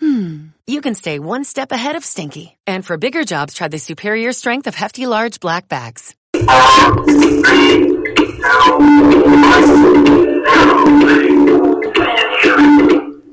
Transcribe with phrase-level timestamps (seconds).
[0.00, 2.56] hmm, you can stay one step ahead of stinky.
[2.66, 6.14] And for bigger jobs, try the superior strength of Hefty Large Black Bags.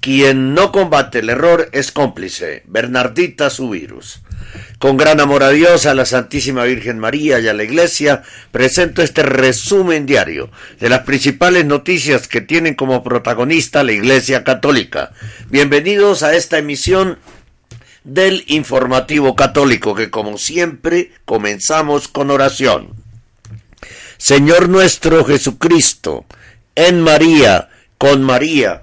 [0.02, 2.64] Quien no combate el error es cómplice.
[2.66, 4.18] Bernardita su virus.
[4.80, 9.00] Con gran amor a Dios, a la Santísima Virgen María y a la Iglesia, presento
[9.00, 15.12] este resumen diario de las principales noticias que tienen como protagonista la Iglesia Católica.
[15.50, 17.20] Bienvenidos a esta emisión
[18.02, 22.88] del Informativo Católico, que como siempre comenzamos con oración.
[24.16, 26.24] Señor nuestro Jesucristo,
[26.74, 28.82] en María, con María,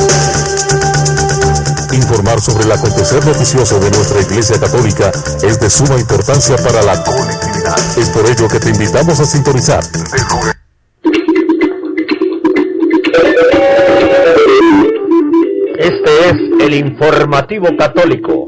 [1.93, 5.11] Informar sobre el acontecer noticioso de nuestra Iglesia Católica
[5.43, 7.77] es de suma importancia para la colectividad.
[7.97, 9.83] Es por ello que te invitamos a sintonizar.
[15.77, 18.45] Este es el informativo católico.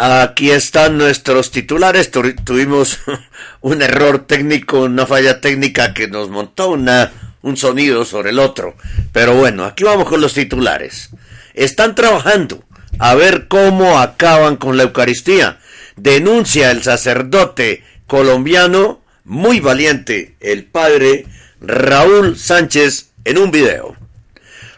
[0.00, 2.12] Aquí están nuestros titulares.
[2.12, 3.00] Tu tuvimos
[3.60, 7.10] un error técnico, una falla técnica que nos montó una,
[7.42, 8.76] un sonido sobre el otro.
[9.12, 11.10] Pero bueno, aquí vamos con los titulares.
[11.52, 12.62] Están trabajando
[13.00, 15.58] a ver cómo acaban con la Eucaristía.
[15.96, 21.26] Denuncia el sacerdote colombiano muy valiente, el padre
[21.60, 23.96] Raúl Sánchez, en un video.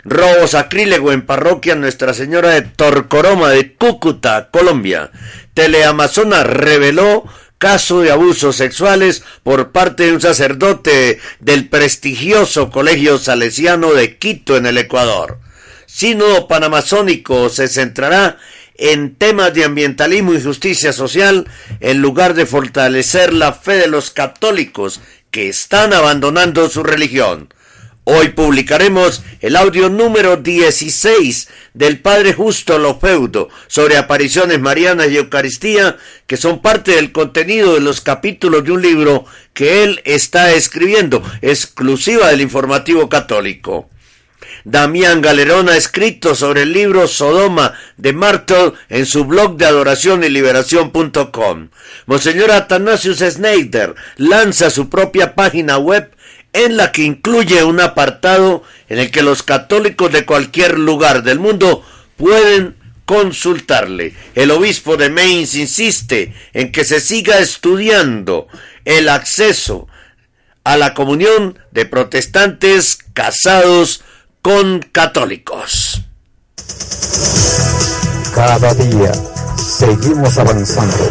[0.04, 5.10] Robo sacrílego en parroquia Nuestra Señora de Torcoroma de Cúcuta, Colombia.
[5.54, 7.24] Teleamazona reveló
[7.58, 14.56] caso de abusos sexuales por parte de un sacerdote del prestigioso Colegio Salesiano de Quito
[14.56, 15.40] en el Ecuador.
[15.84, 18.38] Sínodo Panamazónico se centrará
[18.76, 21.46] en temas de ambientalismo y justicia social
[21.80, 27.52] en lugar de fortalecer la fe de los católicos que están abandonando su religión.
[28.12, 35.96] Hoy publicaremos el audio número 16 del Padre Justo Lofeudo sobre apariciones marianas y Eucaristía,
[36.26, 41.22] que son parte del contenido de los capítulos de un libro que él está escribiendo,
[41.40, 43.88] exclusiva del informativo católico.
[44.64, 50.24] Damián Galerón ha escrito sobre el libro Sodoma de Martel en su blog de adoración
[50.24, 51.68] y liberación.com.
[52.06, 56.10] Monseñor Atanasius Schneider lanza su propia página web
[56.52, 61.38] en la que incluye un apartado en el que los católicos de cualquier lugar del
[61.38, 61.84] mundo
[62.16, 64.14] pueden consultarle.
[64.34, 68.46] El obispo de Mainz insiste en que se siga estudiando
[68.84, 69.88] el acceso
[70.64, 74.02] a la comunión de protestantes casados
[74.42, 76.02] con católicos.
[78.34, 79.12] Cada día
[79.56, 81.10] seguimos avanzando.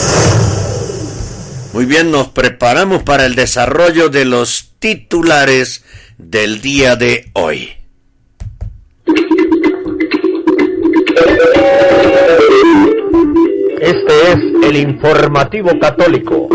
[1.81, 5.83] Muy bien, nos preparamos para el desarrollo de los titulares
[6.19, 7.71] del día de hoy.
[13.79, 16.49] Este es el informativo católico.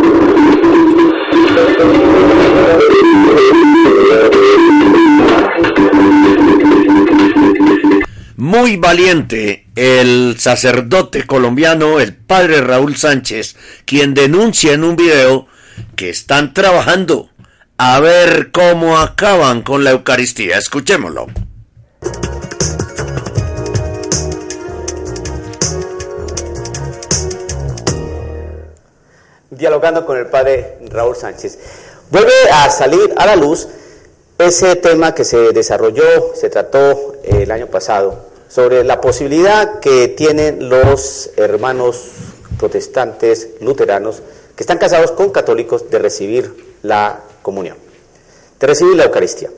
[8.36, 13.56] Muy valiente el sacerdote colombiano, el padre Raúl Sánchez,
[13.86, 15.46] quien denuncia en un video
[15.96, 17.30] que están trabajando
[17.78, 20.58] a ver cómo acaban con la Eucaristía.
[20.58, 21.28] Escuchémoslo.
[29.48, 31.58] dialogando con el padre Raúl Sánchez.
[32.10, 33.66] Vuelve a salir a la luz
[34.38, 40.68] ese tema que se desarrolló, se trató el año pasado, sobre la posibilidad que tienen
[40.68, 42.10] los hermanos
[42.58, 44.22] protestantes luteranos
[44.54, 47.76] que están casados con católicos de recibir la comunión,
[48.58, 49.50] de recibir la Eucaristía.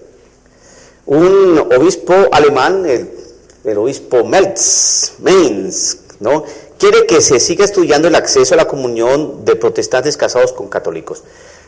[1.07, 6.45] Un obispo alemán, el, obispo Meltz, Mainz, ¿no?
[6.79, 11.23] quiere que se siga estudiando el acceso a la comunión de protestantes casados con católicos.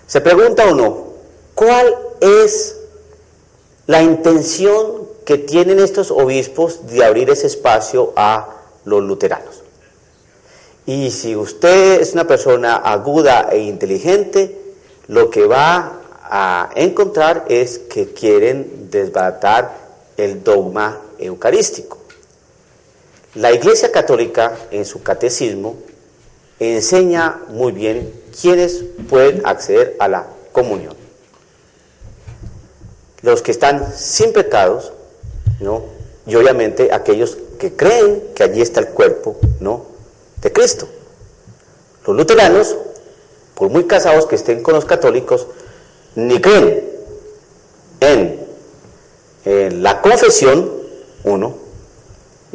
[0.07, 1.15] Se pregunta uno,
[1.55, 2.80] ¿cuál es
[3.91, 8.49] la intención que tienen estos obispos de abrir ese espacio a
[8.85, 9.65] los luteranos?
[10.87, 14.57] Y si usted es una persona aguda e inteligente,
[15.09, 19.77] lo que va a encontrar es que quieren desbaratar
[20.17, 21.99] el dogma eucarístico.
[23.35, 25.75] La Iglesia Católica en su catecismo
[26.61, 31.00] enseña muy bien quiénes pueden acceder a la comunión.
[33.23, 34.93] Los que están sin pecados,
[35.61, 35.85] ¿no?
[36.27, 39.87] Y obviamente aquellos que creen que allí está el cuerpo, ¿no?
[40.41, 40.89] De Cristo.
[42.07, 42.77] Los luteranos,
[43.55, 45.47] por muy casados que estén con los católicos,
[46.15, 46.89] ni creen
[48.01, 48.41] en,
[49.45, 50.71] en la confesión,
[51.25, 51.57] uno,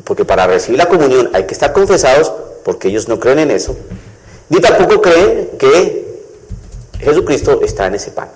[0.03, 2.31] porque para recibir la comunión hay que estar confesados,
[2.63, 3.75] porque ellos no creen en eso,
[4.49, 6.05] ni tampoco creen que
[6.99, 8.29] Jesucristo está en ese pan.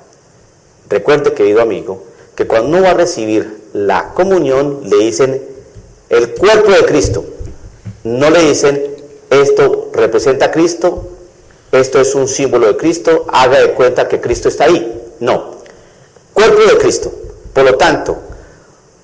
[0.88, 2.04] Recuerde, querido amigo,
[2.40, 5.44] que cuando uno va a recibir la comunión, le dicen
[6.08, 7.26] el cuerpo de Cristo.
[8.06, 8.81] No le dicen
[9.30, 11.10] esto representa a Cristo,
[11.74, 15.02] esto es un símbolo de Cristo, haga de cuenta que Cristo está ahí.
[15.19, 15.58] No,
[16.34, 17.12] cuerpo de Cristo.
[17.52, 18.18] Por lo tanto,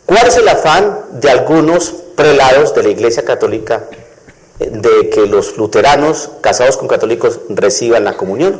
[0.06, 3.84] ¿cuál es el afán de algunos prelados de la Iglesia Católica
[4.60, 8.58] de que los luteranos casados con católicos reciban la comunión.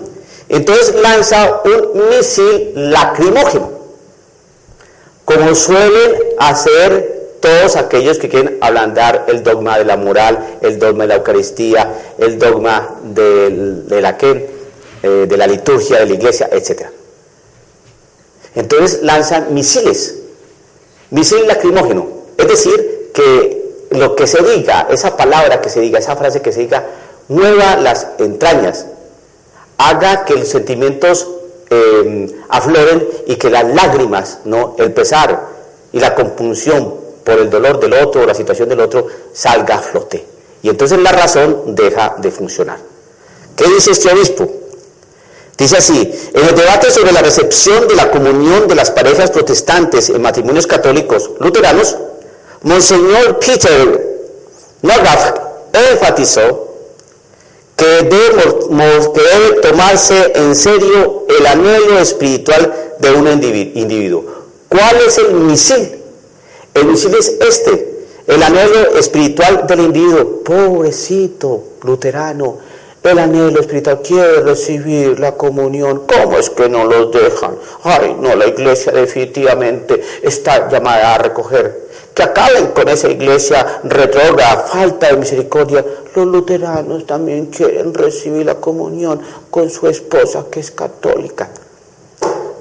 [0.50, 3.75] Entonces lanza un misil lacrimógeno,
[5.36, 11.04] como suelen hacer todos aquellos que quieren ablandar el dogma de la moral, el dogma
[11.04, 13.50] de la Eucaristía, el dogma de,
[14.02, 16.88] la, eh, de la liturgia de la iglesia, etc.
[18.56, 20.16] Entonces lanzan misiles,
[21.12, 26.16] misil lacrimógeno, es decir, que lo que se diga, esa palabra que se diga, esa
[26.16, 26.86] frase que se diga,
[27.28, 28.88] mueva las entrañas,
[29.78, 31.28] haga que los sentimientos
[31.70, 34.76] em, afloren y que las lágrimas, ¿no?
[34.78, 35.48] el pesar
[35.92, 39.80] y la compunción por el dolor del otro o la situación del otro salga a
[39.80, 40.26] flote.
[40.62, 42.78] Y entonces la razón deja de funcionar.
[43.56, 44.50] ¿Qué dice este obispo?
[45.58, 50.10] Dice así, en el debate sobre la recepción de la comunión de las parejas protestantes
[50.10, 51.96] en matrimonios católicos luteranos,
[52.64, 54.18] Monseñor Peter
[54.82, 55.40] Norrath
[55.72, 56.66] enfatizó
[57.76, 64.24] que debe, tomarse en serio el anhelo espiritual de un individuo.
[64.68, 65.92] ¿Cuál es el misil?
[66.74, 70.44] El misil es este, el anhelo espiritual del individuo.
[70.44, 72.58] Pobrecito luterano,
[73.04, 76.04] el anhelo espiritual quiere recibir la comunión.
[76.08, 77.56] ¿Cómo es que no los dejan?
[77.84, 81.86] Ay, no, la iglesia definitivamente está llamada a recoger.
[82.16, 85.86] Que acaben con esa iglesia retrógrada, falta de misericordia.
[86.16, 89.22] Los luteranos también quieren recibir la comunión
[89.52, 91.52] con su esposa que es católica.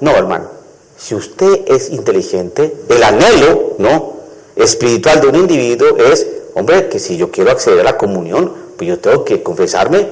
[0.01, 0.49] No, hermano.
[0.97, 4.15] Si usted es inteligente, el anhelo, ¿no?
[4.55, 8.87] espiritual de un individuo es, hombre, que si yo quiero acceder a la comunión, pues
[8.87, 10.07] yo tengo que confesarme,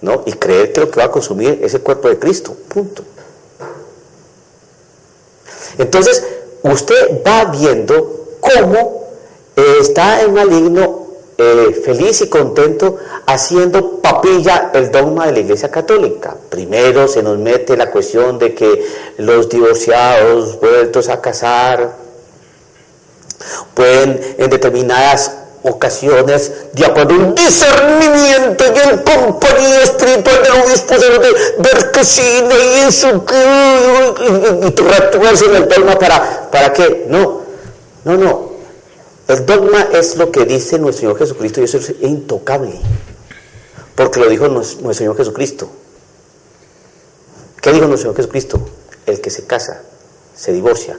[0.00, 0.22] ¿no?
[0.26, 3.02] Y creer que lo que va a consumir es el cuerpo de Cristo, punto.
[5.78, 6.24] Entonces,
[6.62, 9.04] usted va viendo cómo
[9.56, 10.99] está el maligno
[11.40, 16.36] eh, feliz y contento haciendo papilla el dogma de la Iglesia Católica.
[16.48, 18.84] Primero se nos mete la cuestión de que
[19.18, 21.96] los divorciados vueltos a casar,
[23.74, 25.32] pueden en determinadas
[25.62, 31.08] ocasiones, de acuerdo a un discernimiento y en compañía espiritual del obispo, de
[31.58, 37.04] ver que sí, y y, y, tú en el dogma para, ¿para qué?
[37.08, 37.42] No,
[38.04, 38.49] no, no.
[39.30, 42.72] El dogma es lo que dice nuestro Señor Jesucristo y eso es intocable,
[43.94, 45.70] porque lo dijo nuestro Señor Jesucristo.
[47.62, 48.60] ¿Qué dijo nuestro Señor Jesucristo?
[49.06, 49.82] El que se casa,
[50.34, 50.98] se divorcia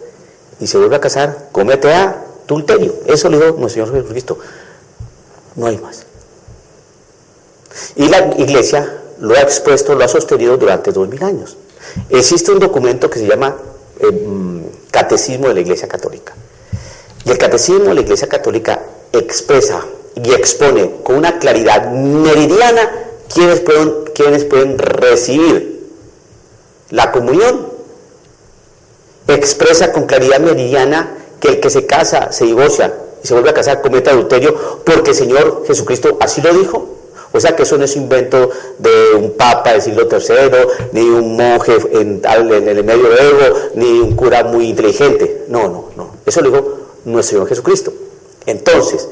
[0.61, 2.95] y se vuelve a casar, comete adulterio.
[3.05, 4.39] Eso le dijo nuestro Señor Jesucristo.
[5.57, 6.05] No hay más.
[7.97, 11.57] Y la iglesia lo ha expuesto, lo ha sostenido durante dos mil años.
[12.09, 13.57] Existe un documento que se llama
[13.99, 16.33] eh, mm, Catecismo de la Iglesia Católica.
[17.25, 19.85] Y el Catecismo de la Iglesia Católica expresa
[20.15, 22.89] y expone con una claridad meridiana
[23.33, 25.89] quiénes pueden, pueden recibir
[26.89, 27.69] la comunión.
[29.27, 33.53] Expresa con claridad meridiana que el que se casa, se divorcia y se vuelve a
[33.53, 36.97] casar comete adulterio porque el Señor Jesucristo así lo dijo.
[37.33, 41.37] O sea que eso no es invento de un papa del siglo III, ni un
[41.37, 45.45] monje en, el medioevo, ni un cura muy inteligente.
[45.47, 46.15] No, no, no.
[46.25, 47.93] Eso lo dijo nuestro Señor Jesucristo.
[48.45, 49.07] Entonces,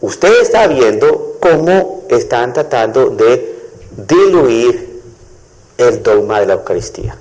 [0.00, 3.54] usted está viendo cómo están tratando de
[3.96, 5.02] diluir
[5.78, 7.16] el dogma de la Eucaristía.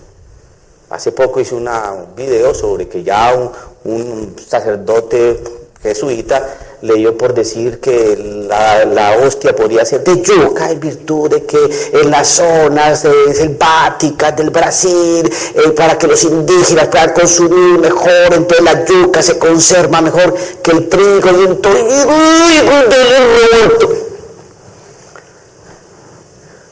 [0.90, 1.68] Hace poco hice un
[2.16, 3.52] video sobre que ya un,
[3.92, 11.30] un sacerdote jesuita leyó por decir que la, hostia podría ser de yuca en virtud
[11.30, 11.58] de que
[11.94, 18.64] en las zonas selváticas del Brasil, eh, para que los indígenas puedan consumir mejor, entonces
[18.64, 22.08] la yuca se conserva mejor que el trigo, y entonces,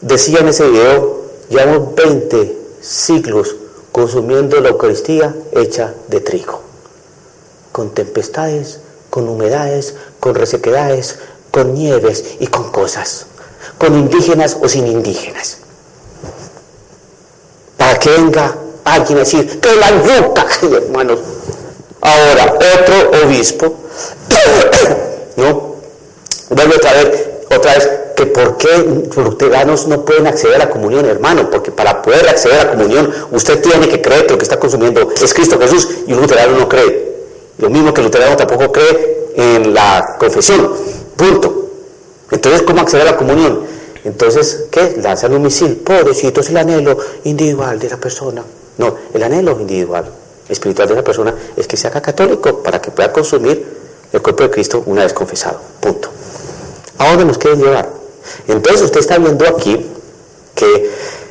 [0.01, 3.55] Decía en ese video, llevamos 20 siglos
[3.91, 6.61] consumiendo la Eucaristía hecha de trigo
[7.71, 8.79] con tempestades,
[9.11, 11.19] con humedades, con resequedades,
[11.51, 13.27] con nieves y con cosas,
[13.77, 15.57] con indígenas o sin indígenas.
[17.77, 21.19] Para que venga alguien a decir, que la yuca, hermanos.
[22.01, 23.75] Ahora, otro obispo,
[25.35, 25.75] ¿no?
[26.49, 28.77] Vuelve otra vez, otra vez, que por qué
[29.17, 33.13] luteranos no pueden acceder a la comunión, hermano, porque para poder acceder a la comunión
[33.31, 36.57] usted tiene que creer que lo que está consumiendo es Cristo Jesús y un luterano
[36.57, 37.10] no cree.
[37.61, 40.73] Lo mismo que el luterano tampoco cree en la confesión.
[41.15, 41.69] Punto.
[42.31, 43.61] Entonces, ¿cómo acceder a la comunión?
[44.03, 44.97] Entonces, ¿qué?
[45.01, 45.77] Lanzan un misil.
[45.77, 48.43] Pobrecito, es el anhelo individual de la persona.
[48.77, 50.05] No, el anhelo individual,
[50.49, 53.63] espiritual de la persona es que se haga católico para que pueda consumir
[54.11, 55.59] el cuerpo de Cristo una vez confesado.
[55.79, 56.09] Punto.
[56.97, 57.89] ¿A dónde nos quieren llevar?
[58.47, 59.85] Entonces usted está viendo aquí
[60.55, 60.89] que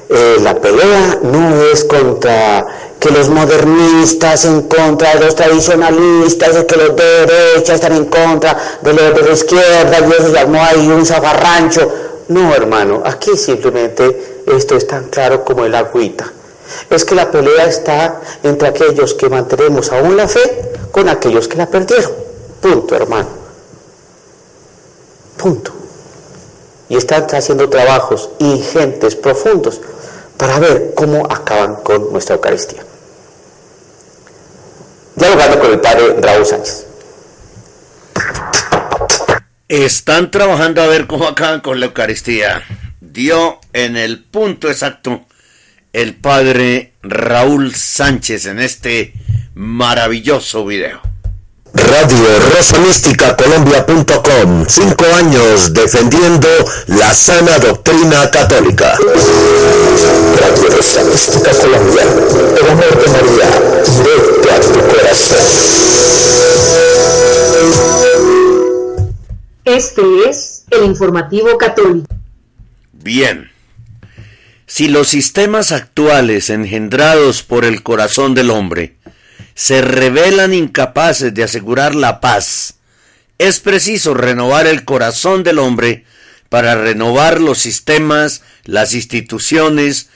[0.09, 2.67] eh, la pelea no es contra
[3.01, 8.79] que los modernistas en contra de los tradicionalistas, que los de derecha están en contra
[8.83, 11.91] de los de la izquierda, y eso se armó ahí un zafarrancho.
[12.29, 16.31] No, hermano, aquí simplemente esto es tan claro como el agüita.
[16.91, 21.57] Es que la pelea está entre aquellos que mantenemos aún la fe con aquellos que
[21.57, 22.13] la perdieron.
[22.61, 23.29] Punto, hermano.
[25.39, 25.73] Punto.
[26.91, 29.81] Y están haciendo trabajos ingentes, profundos,
[30.37, 32.85] para ver cómo acaban con nuestra Eucaristía
[35.21, 36.87] dialogando con el padre Raúl Sánchez.
[39.69, 42.63] Están trabajando a ver cómo acaban con la Eucaristía.
[43.01, 45.27] Dio en el punto exacto
[45.93, 49.13] el padre Raúl Sánchez en este
[49.55, 51.10] maravilloso video.
[51.89, 52.77] Radio Rosa
[53.37, 54.67] Colombia.com.
[54.69, 56.49] Cinco años defendiendo
[56.89, 58.99] la sana doctrina católica.
[60.39, 61.03] Radio Rosa
[61.61, 62.03] Colombia.
[62.61, 63.51] El amor de María,
[64.03, 65.39] directo a tu corazón.
[69.65, 72.07] Este es el informativo católico.
[72.93, 73.51] Bien.
[74.67, 78.97] Si los sistemas actuales engendrados por el corazón del hombre
[79.61, 82.79] se revelan incapaces de asegurar la paz,
[83.37, 86.07] es preciso renovar el corazón del hombre
[86.49, 90.09] para renovar los sistemas, las instituciones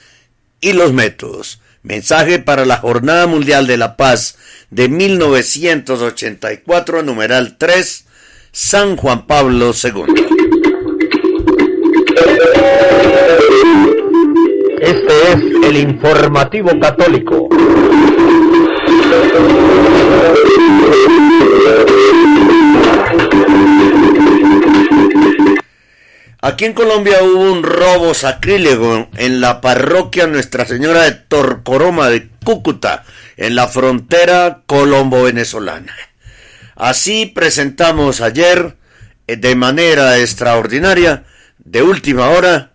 [0.61, 1.61] y los métodos.
[1.83, 4.35] Mensaje para la Jornada Mundial de la Paz
[4.71, 8.05] de 1984, numeral 3,
[8.51, 10.05] San Juan Pablo II.
[14.81, 15.37] Este es
[15.69, 17.47] el informativo católico.
[26.41, 32.29] Aquí en Colombia hubo un robo sacrílego en la parroquia Nuestra Señora de Torcoroma de
[32.43, 33.03] Cúcuta,
[33.35, 35.95] en la frontera colombo-venezolana.
[36.75, 38.77] Así presentamos ayer,
[39.25, 41.23] eh, de manera extraordinaria,
[41.57, 42.73] de última hora,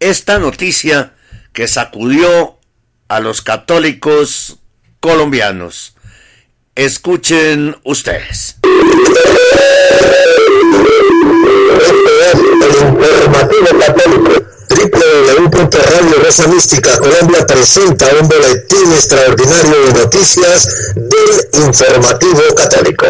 [0.00, 1.12] esta noticia
[1.52, 2.58] que sacudió
[3.06, 4.58] a los católicos
[5.00, 5.94] colombianos.
[6.74, 8.56] Escuchen ustedes.
[16.48, 23.06] Mística Colombia presenta un boletín extraordinario de noticias del informativo católico.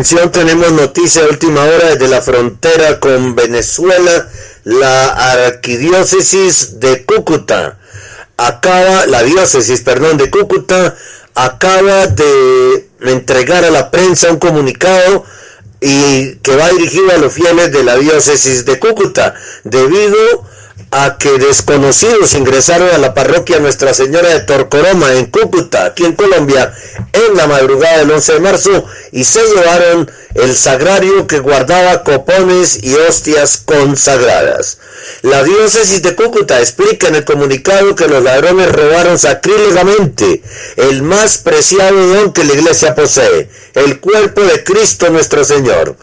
[0.00, 4.30] Atención, tenemos noticia última hora desde la frontera con Venezuela.
[4.64, 7.78] La arquidiócesis de Cúcuta
[8.38, 10.96] acaba, la diócesis, perdón, de Cúcuta
[11.34, 15.22] acaba de entregar a la prensa un comunicado
[15.82, 20.46] y que va dirigido a los fieles de la diócesis de Cúcuta debido
[20.90, 26.14] a que desconocidos ingresaron a la parroquia Nuestra Señora de Torcoroma en Cúcuta, aquí en
[26.14, 26.72] Colombia,
[27.12, 32.82] en la madrugada del 11 de marzo y se llevaron el sagrario que guardaba copones
[32.82, 34.78] y hostias consagradas.
[35.22, 40.42] La diócesis de Cúcuta explica en el comunicado que los ladrones robaron sacrílegamente
[40.76, 45.96] el más preciado don que la iglesia posee, el cuerpo de Cristo nuestro Señor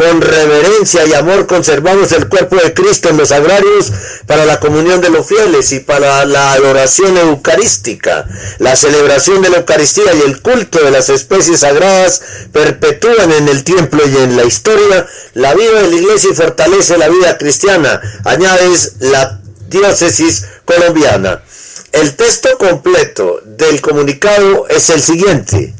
[0.00, 3.92] con reverencia y amor conservamos el cuerpo de Cristo en los agrarios
[4.26, 8.26] para la comunión de los fieles y para la adoración eucarística.
[8.60, 13.62] La celebración de la Eucaristía y el culto de las especies sagradas perpetúan en el
[13.62, 18.00] templo y en la historia la vida de la iglesia y fortalece la vida cristiana.
[18.24, 21.42] Añades la diócesis colombiana.
[21.92, 25.74] El texto completo del comunicado es el siguiente.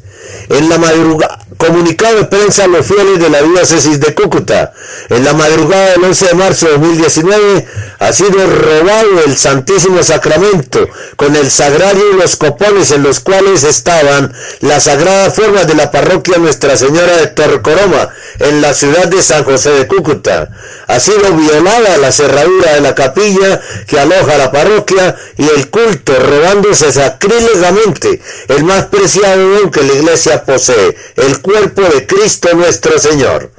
[0.49, 4.73] En la madrugada, comunicado de prensa a los fieles de la diócesis de Cúcuta.
[5.09, 7.67] En la madrugada del 11 de marzo de 2019
[7.99, 13.63] ha sido robado el Santísimo Sacramento con el sagrario y los copones en los cuales
[13.63, 18.09] estaban las sagradas formas de la parroquia Nuestra Señora de Torcoroma
[18.39, 20.49] en la ciudad de San José de Cúcuta.
[20.87, 26.13] Ha sido violada la cerradura de la capilla que aloja la parroquia y el culto
[26.17, 32.97] robándose sacrílegamente el más preciado don que la iglesia posee, el cuerpo de Cristo nuestro
[32.99, 33.51] Señor.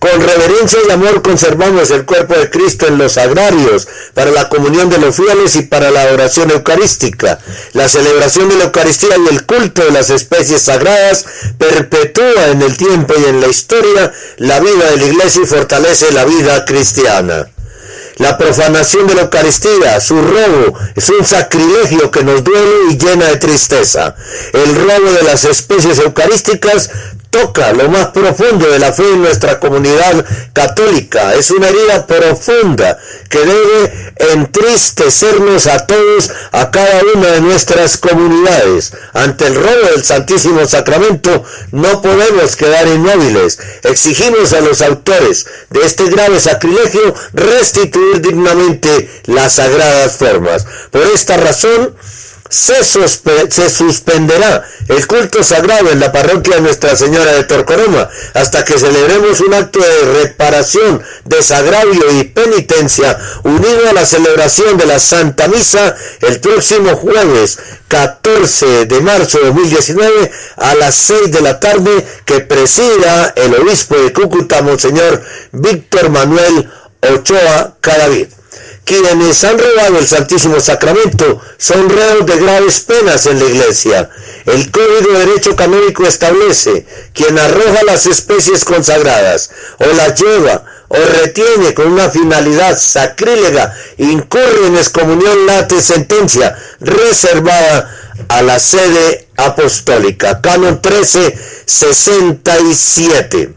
[0.00, 4.90] Con reverencia y amor conservamos el cuerpo de Cristo en los agrarios para la comunión
[4.90, 7.38] de los fieles y para la oración eucarística.
[7.72, 11.24] La celebración de la Eucaristía y el culto de las especies sagradas
[11.56, 16.10] perpetúa en el tiempo y en la historia la vida de la Iglesia y fortalece
[16.12, 17.48] la vida cristiana.
[18.20, 23.24] La profanación de la Eucaristía, su robo, es un sacrilegio que nos duele y llena
[23.24, 24.14] de tristeza.
[24.52, 26.90] El robo de las especies eucarísticas
[27.30, 31.34] toca lo más profundo de la fe en nuestra comunidad católica.
[31.34, 38.92] Es una herida profunda que debe entristecernos a todos, a cada una de nuestras comunidades.
[39.12, 43.58] Ante el robo del Santísimo Sacramento no podemos quedar inmóviles.
[43.84, 50.66] Exigimos a los autores de este grave sacrilegio restituir dignamente las sagradas formas.
[50.90, 51.94] Por esta razón,
[52.50, 52.82] se,
[53.70, 59.54] suspenderá el culto sagrado en la parroquia Nuestra Señora de Torcoroma hasta que celebremos un
[59.54, 66.40] acto de reparación, desagravio y penitencia unido a la celebración de la Santa Misa el
[66.40, 73.32] próximo jueves 14 de marzo de 2019 a las 6 de la tarde que presida
[73.36, 76.68] el obispo de Cúcuta, Monseñor Víctor Manuel
[77.00, 78.26] Ochoa Cadavid
[78.90, 84.10] quienes han robado el Santísimo Sacramento son reos de graves penas en la Iglesia.
[84.46, 90.96] El Código de Derecho Canónico establece quien arroja las especies consagradas o las lleva o
[90.96, 100.40] retiene con una finalidad sacrílega incurre en excomunión late sentencia reservada a la sede apostólica.
[100.40, 103.54] Canon 1367.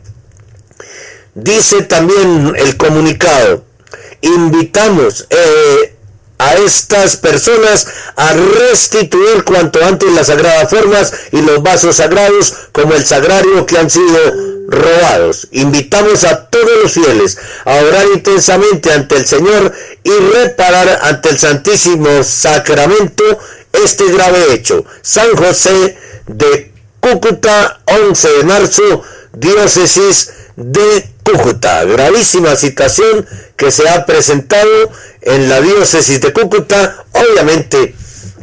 [1.34, 3.73] Dice también el comunicado
[4.24, 5.96] invitamos eh,
[6.38, 12.94] a estas personas a restituir cuanto antes las sagradas formas y los vasos sagrados como
[12.96, 14.18] el sagrario que han sido
[14.68, 15.48] robados.
[15.52, 21.40] Invitamos a todos los fieles a orar intensamente ante el Señor y reparar ante el
[21.40, 23.24] Santísimo Sacramento
[23.72, 24.86] este grave hecho.
[25.02, 31.84] San José de Cúcuta, 11 de marzo, diócesis de Cúcuta.
[31.86, 37.06] Gravísima situación que se ha presentado en la diócesis de Cúcuta.
[37.14, 37.96] Obviamente,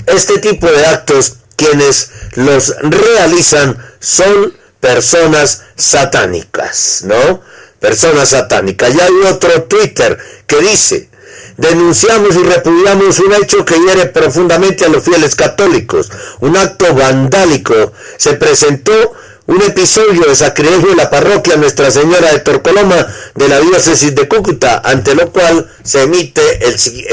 [0.06, 7.42] este tipo de actos, quienes los realizan son personas satánicas, ¿no?
[7.78, 8.94] Personas satánicas.
[8.94, 11.10] Ya hay otro Twitter que dice,
[11.56, 17.92] denunciamos y repudiamos un hecho que hiere profundamente a los fieles católicos, un acto vandálico.
[18.16, 19.12] Se presentó
[19.46, 24.28] un episodio de sacrilegio de la parroquia Nuestra Señora de Torcoloma de la diócesis de
[24.28, 26.42] Cúcuta, ante lo cual se emite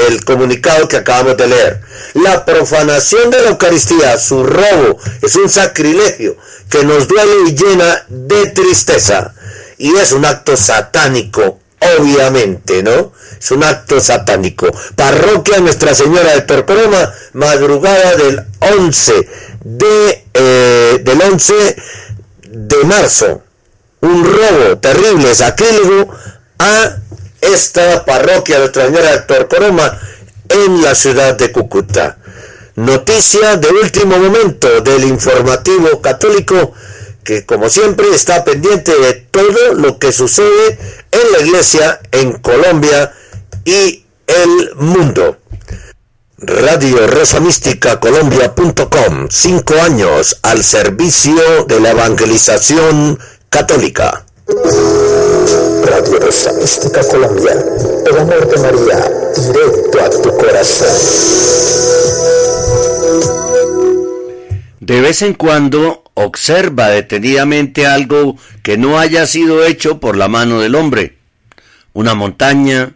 [0.08, 1.80] el, comunicado que acabamos de leer.
[2.14, 6.36] La profanación de la Eucaristía, su robo, es un sacrilegio
[6.68, 9.34] que nos duele y llena de tristeza.
[9.78, 11.60] Y es un acto satánico,
[11.98, 13.12] obviamente, ¿no?
[13.40, 14.66] Es un acto satánico.
[14.96, 19.28] Parroquia Nuestra Señora de Torcoloma, madrugada del 11
[19.64, 21.76] de, eh, del 11
[22.66, 23.42] de marzo,
[24.00, 26.10] un robo terrible, sacrílego,
[26.58, 26.96] a
[27.40, 30.00] esta parroquia de Nuestra Señora de Torcoroma
[30.48, 32.18] en la ciudad de Cúcuta.
[32.74, 36.72] Noticia de último momento del informativo católico
[37.22, 40.78] que como siempre está pendiente de todo lo que sucede
[41.12, 43.12] en la iglesia en Colombia
[43.64, 45.36] y el mundo.
[46.40, 53.18] Radio Rosa Mística Colombia.com, cinco años al servicio de la evangelización
[53.50, 54.24] católica.
[54.46, 57.56] Radio Rosa Mística Colombia,
[58.06, 60.88] el amor de María, directo a tu corazón.
[64.78, 70.60] De vez en cuando observa detenidamente algo que no haya sido hecho por la mano
[70.60, 71.18] del hombre.
[71.94, 72.94] Una montaña,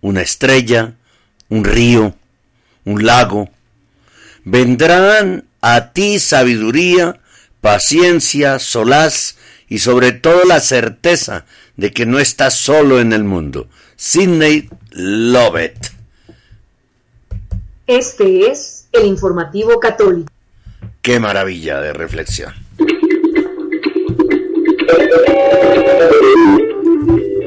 [0.00, 0.94] una estrella,
[1.50, 2.16] un río
[2.84, 3.50] un lago.
[4.44, 7.20] Vendrán a ti sabiduría,
[7.60, 9.36] paciencia, solaz
[9.68, 11.44] y sobre todo la certeza
[11.76, 13.68] de que no estás solo en el mundo.
[13.96, 15.92] Sidney Lovett.
[17.86, 20.32] Este es el informativo católico.
[21.02, 22.52] Qué maravilla de reflexión.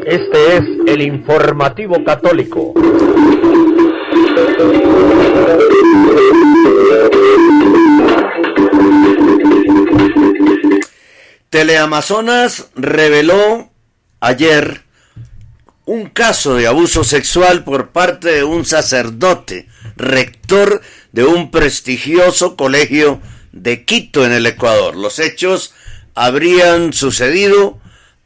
[0.05, 2.73] Este es el informativo católico.
[11.49, 13.71] Teleamazonas reveló
[14.19, 14.81] ayer
[15.85, 23.21] un caso de abuso sexual por parte de un sacerdote, rector de un prestigioso colegio
[23.51, 24.95] de Quito en el Ecuador.
[24.95, 25.73] Los hechos
[26.15, 27.79] habrían sucedido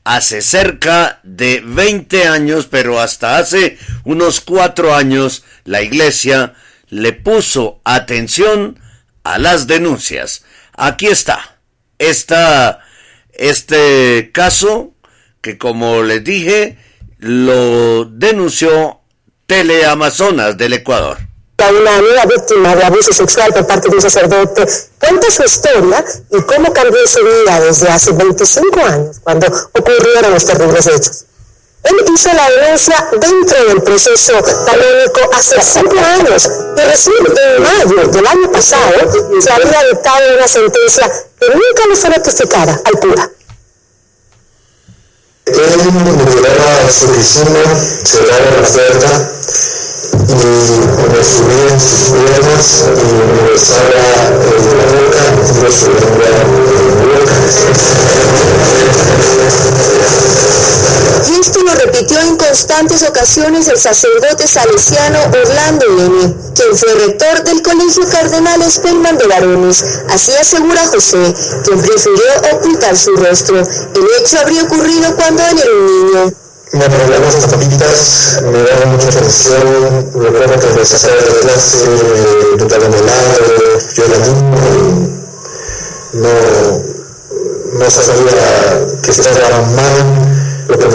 [0.08, 6.54] hace cerca de 20 años, pero hasta hace unos cuatro años la iglesia
[6.88, 8.80] le puso atención
[9.26, 10.46] a las denuncias.
[10.72, 11.60] Aquí está,
[11.98, 14.94] este caso
[15.42, 16.78] que como les dije,
[17.18, 19.02] lo denunció
[19.46, 21.27] Teleamazonas del Ecuador
[21.66, 24.66] una nueva víctima de abuso sexual por parte de un sacerdote,
[25.00, 30.46] cuenta su historia y cómo cambió su vida desde hace 25 años, cuando ocurrieron los
[30.46, 31.26] terribles hechos.
[31.84, 34.34] Él hizo la denuncia dentro del proceso
[34.66, 38.94] canónico hace cinco años y recién en mayo del año pasado
[39.40, 43.32] se había dictado una sentencia que nunca le fue notificada al cura.
[45.46, 47.64] Él me a su oficina,
[48.04, 49.32] cerraron la puerta
[50.38, 53.10] y sus y
[53.92, 55.24] la boca.
[61.28, 67.44] Y esto lo repitió en constantes ocasiones el sacerdote salesiano Orlando N., quien fue rector
[67.44, 69.84] del Colegio Cardenal Spellman de Varones.
[70.10, 71.34] Así asegura José,
[71.66, 72.24] quien prefirió
[72.54, 73.58] ocultar su rostro.
[73.58, 76.47] El hecho habría ocurrido cuando él era un niño.
[76.74, 81.88] Me regalaron las tapitas, me daban mucha atención, recuerdo que empecé a hacer de clase,
[82.60, 85.18] me daban helado, yo era niño,
[86.14, 86.30] no,
[87.80, 90.37] no sabía que estaba mal,
[90.68, 90.86] lo que.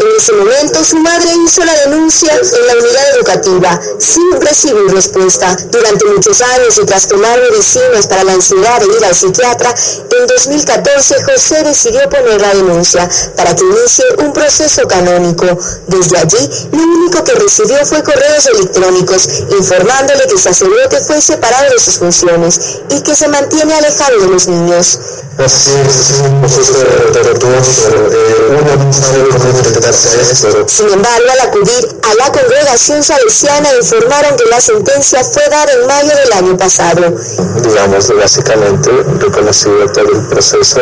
[0.00, 5.56] En ese momento su madre hizo la denuncia en la unidad educativa sin recibir respuesta.
[5.70, 9.74] Durante muchos años y tras tomar medicinas para la ansiedad de ir al psiquiatra,
[10.18, 15.46] en 2014 José decidió poner la denuncia para que inicie un proceso canónico.
[15.86, 21.72] Desde allí, lo único que recibió fue correos electrónicos informándole que el sacerdote fue separado
[21.72, 24.98] de sus funciones y que se mantiene alejado de los niños.
[25.44, 26.74] Así es, es un proceso
[27.14, 30.68] tortuoso, eh, uno no sabe cómo enfrentarse a esto.
[30.68, 35.86] Sin embargo, al acudir a la congregación salesiana informaron que la sentencia fue dada en
[35.86, 37.14] mayo del año pasado.
[37.62, 40.80] Digamos, básicamente reconocido todo el proceso,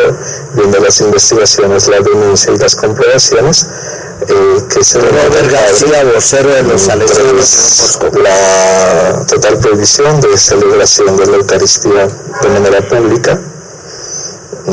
[0.55, 3.65] viendo las investigaciones, la denuncia y las comprobaciones,
[4.27, 7.99] eh, que se Robert García, vocero de los salesianos.
[8.21, 12.07] La total prohibición de celebración de la Eucaristía
[12.41, 13.39] de manera pública.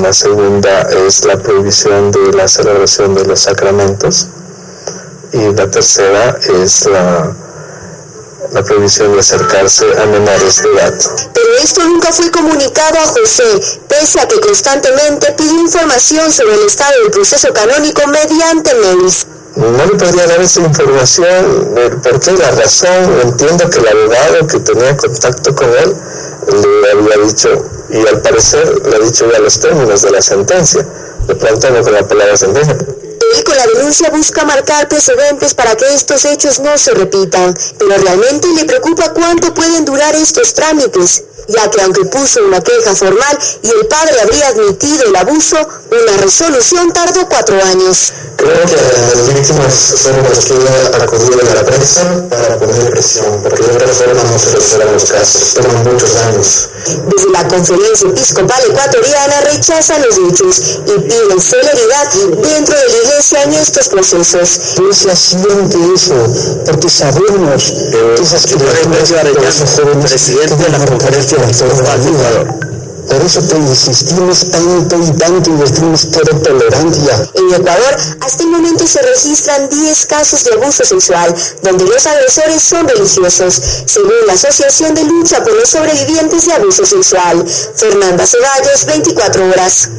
[0.03, 4.29] La segunda es la prohibición de la celebración de los sacramentos.
[5.33, 7.35] Y la tercera es la,
[8.53, 10.95] la prohibición de acercarse a menores de edad.
[11.33, 16.67] Pero esto nunca fue comunicado a José, pese a que constantemente pidió información sobre el
[16.67, 19.27] estado del proceso canónico mediante mails.
[19.57, 24.61] No le podría dar esa información, eh, porque la razón, entiendo que el abogado que
[24.61, 25.97] tenía contacto con él
[26.47, 27.49] le había dicho,
[27.91, 30.87] y al parecer le ha dicho ya los términos de la sentencia,
[31.27, 32.77] de pronto no con la palabra sentencia.
[33.35, 37.97] Él con la denuncia busca marcar precedentes para que estos hechos no se repitan, pero
[37.99, 43.39] realmente le preocupa cuánto pueden durar estos trámites, ya que aunque puso una queja formal
[43.63, 45.57] y el padre habría admitido el abuso,
[45.91, 48.13] una resolución tardó cuatro años.
[48.37, 50.55] Creo que las víctimas son las que
[51.03, 55.05] acudieron a la prensa para poner presión, porque de otra forma no se resuelven los
[55.05, 56.69] casos, toman muchos años.
[56.87, 63.43] Desde la Conferencia Episcopal Ecuatoriana rechazan los hechos y piden celeridad dentro de la Iglesia
[63.45, 64.61] en estos procesos.
[64.77, 66.15] La Iglesia siente eso,
[66.67, 68.67] porque sabemos que esas criaturas,
[70.03, 71.36] presidente de la Conferencia
[73.09, 77.31] Por eso te insistimos tanto y tanto y decimos tolerancia.
[77.35, 82.63] En Ecuador, hasta el momento se registran 10 casos de abuso sexual, donde los agresores
[82.63, 87.45] son religiosos, según la Asociación de Lucha por los Sobrevivientes de Abuso Sexual.
[87.77, 89.91] Fernanda Ceballos, 24 horas.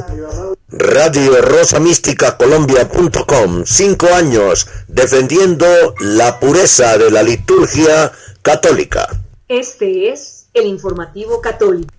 [0.69, 5.65] Radio Rosa Mística Colombia.com, cinco años defendiendo
[6.02, 9.08] la pureza de la liturgia católica.
[9.47, 11.93] Este es el informativo católico.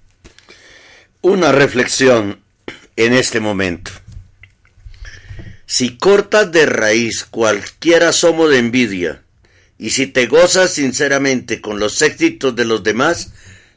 [1.21, 2.41] Una reflexión
[2.97, 3.91] en este momento.
[5.67, 9.23] Si cortas de raíz cualquier asomo de envidia,
[9.79, 13.33] y si te gozas sinceramente con los éxitos de los demás,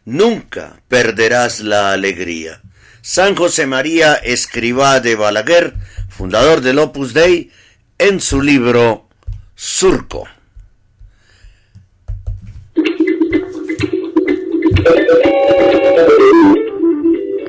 [0.06, 2.62] nunca perderás la alegría.
[3.02, 5.76] San José María Escribá de Balaguer,
[6.10, 7.52] fundador del Opus Dei,
[7.98, 9.08] en su libro
[9.56, 10.28] Surco.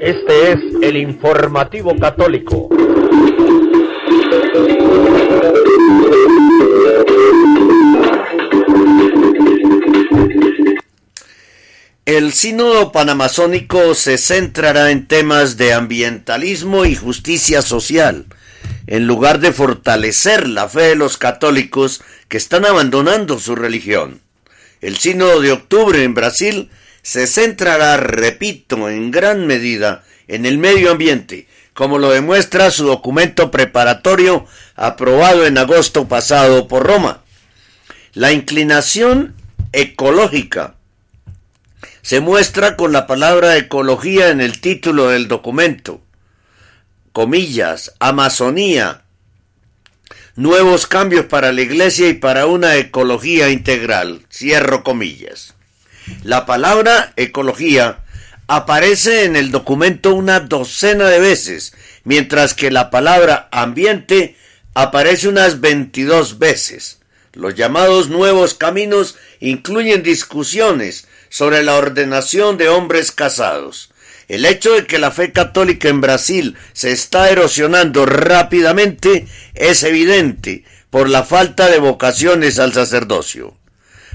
[0.00, 2.68] Este es el informativo católico.
[12.04, 18.26] El sínodo panamazónico se centrará en temas de ambientalismo y justicia social,
[18.86, 24.20] en lugar de fortalecer la fe de los católicos que están abandonando su religión.
[24.80, 26.70] El sínodo de octubre en Brasil
[27.02, 33.50] se centrará, repito, en gran medida en el medio ambiente, como lo demuestra su documento
[33.50, 37.22] preparatorio aprobado en agosto pasado por Roma.
[38.14, 39.34] La inclinación
[39.72, 40.76] ecológica
[42.02, 46.00] se muestra con la palabra ecología en el título del documento.
[47.12, 49.02] Comillas, Amazonía,
[50.34, 54.26] nuevos cambios para la Iglesia y para una ecología integral.
[54.30, 55.54] Cierro comillas.
[56.22, 58.00] La palabra ecología
[58.46, 61.72] aparece en el documento una docena de veces,
[62.04, 64.36] mientras que la palabra ambiente
[64.74, 66.98] aparece unas 22 veces.
[67.32, 73.90] Los llamados nuevos caminos incluyen discusiones sobre la ordenación de hombres casados.
[74.28, 80.64] El hecho de que la fe católica en Brasil se está erosionando rápidamente es evidente
[80.90, 83.56] por la falta de vocaciones al sacerdocio.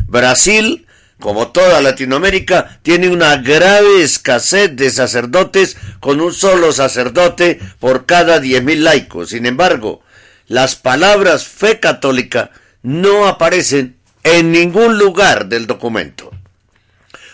[0.07, 0.86] Brasil,
[1.19, 8.39] como toda Latinoamérica, tiene una grave escasez de sacerdotes con un solo sacerdote por cada
[8.39, 9.29] diez mil laicos.
[9.29, 10.01] Sin embargo,
[10.47, 12.51] las palabras fe católica
[12.83, 16.31] no aparecen en ningún lugar del documento.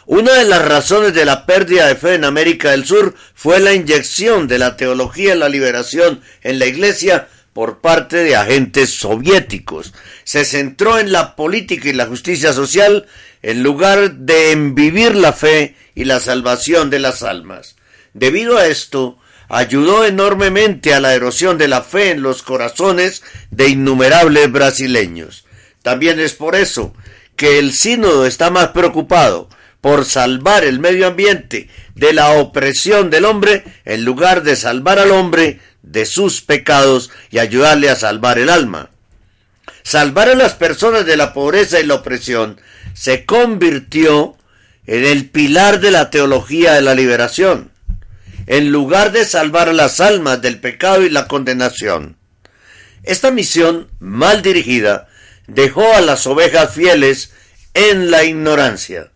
[0.06, 3.74] Una de las razones de la pérdida de fe en América del Sur fue la
[3.74, 9.94] inyección de la teología de la liberación en la Iglesia por parte de agentes soviéticos.
[10.24, 13.06] Se centró en la política y la justicia social
[13.44, 17.76] en lugar de en vivir la fe y la salvación de las almas.
[18.14, 23.70] Debido a esto, ayudó enormemente a la erosión de la fe en los corazones de
[23.70, 25.46] innumerables brasileños.
[25.84, 26.94] También es por eso
[27.36, 29.50] que el sínodo está más preocupado
[29.82, 35.12] por salvar el medio ambiente de la opresión del hombre en lugar de salvar al
[35.12, 38.92] hombre de sus pecados y ayudarle a salvar el alma.
[39.84, 42.62] Salvar a las personas de la pobreza y la opresión
[42.94, 44.38] se convirtió
[44.86, 47.72] en el pilar de la teología de la liberación,
[48.48, 52.18] en lugar de salvar las almas del pecado y la condenación.
[53.04, 55.08] Esta misión mal dirigida
[55.48, 57.34] dejó a las ovejas fieles
[57.74, 59.13] en la ignorancia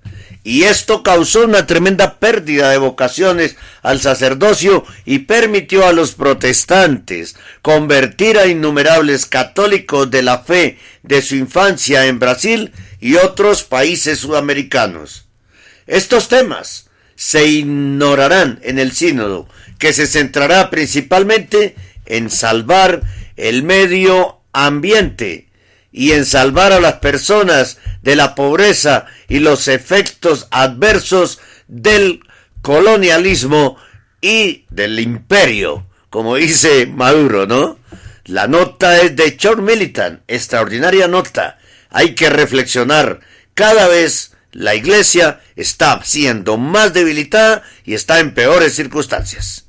[0.48, 7.36] y esto causó una tremenda pérdida de vocaciones al sacerdocio y permitió a los protestantes
[7.62, 14.20] convertir a innumerables católicos de la fe de su infancia en Brasil y otros países
[14.20, 15.26] sudamericanos.
[15.86, 23.02] Estos temas se ignorarán en el sínodo, que se centrará principalmente en salvar
[23.36, 25.47] el medio ambiente
[25.98, 32.20] y en salvar a las personas de la pobreza y los efectos adversos del
[32.62, 33.78] colonialismo
[34.22, 37.80] y del imperio, como dice Maduro, ¿no?
[38.26, 41.58] La nota es de John Militant, extraordinaria nota.
[41.90, 43.22] Hay que reflexionar.
[43.56, 49.66] Cada vez la iglesia está siendo más debilitada y está en peores circunstancias.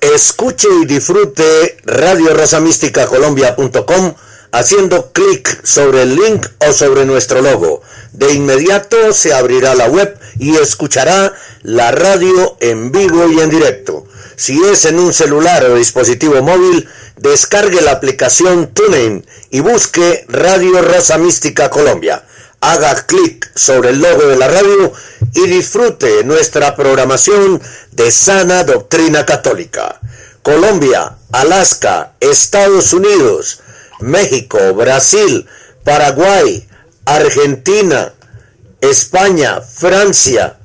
[0.00, 2.34] Escuche y disfrute Radio
[3.06, 4.14] Colombia.com
[4.52, 7.82] haciendo clic sobre el link o sobre nuestro logo.
[8.12, 14.06] De inmediato se abrirá la web y escuchará la radio en vivo y en directo.
[14.36, 20.80] Si es en un celular o dispositivo móvil, descargue la aplicación TuneIn y busque Radio
[20.80, 22.24] Rosa Mística Colombia.
[22.60, 24.92] Haga clic sobre el logo de la radio
[25.34, 27.60] y disfrute nuestra programación
[27.92, 30.00] de sana doctrina católica.
[30.42, 33.60] Colombia, Alaska, Estados Unidos,
[34.00, 35.46] México, Brasil,
[35.84, 36.66] Paraguay,
[37.04, 38.12] Argentina,
[38.80, 40.58] España, Francia,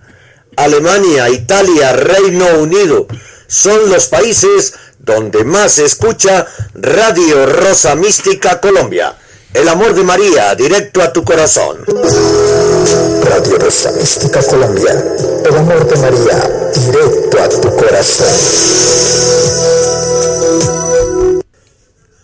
[0.55, 3.07] Alemania, Italia, Reino Unido
[3.53, 9.15] son los países donde más se escucha Radio Rosa Mística Colombia.
[9.53, 11.85] El amor de María, directo a tu corazón.
[13.23, 14.91] Radio Rosa Mística Colombia.
[15.45, 19.02] El amor de María, directo a tu corazón.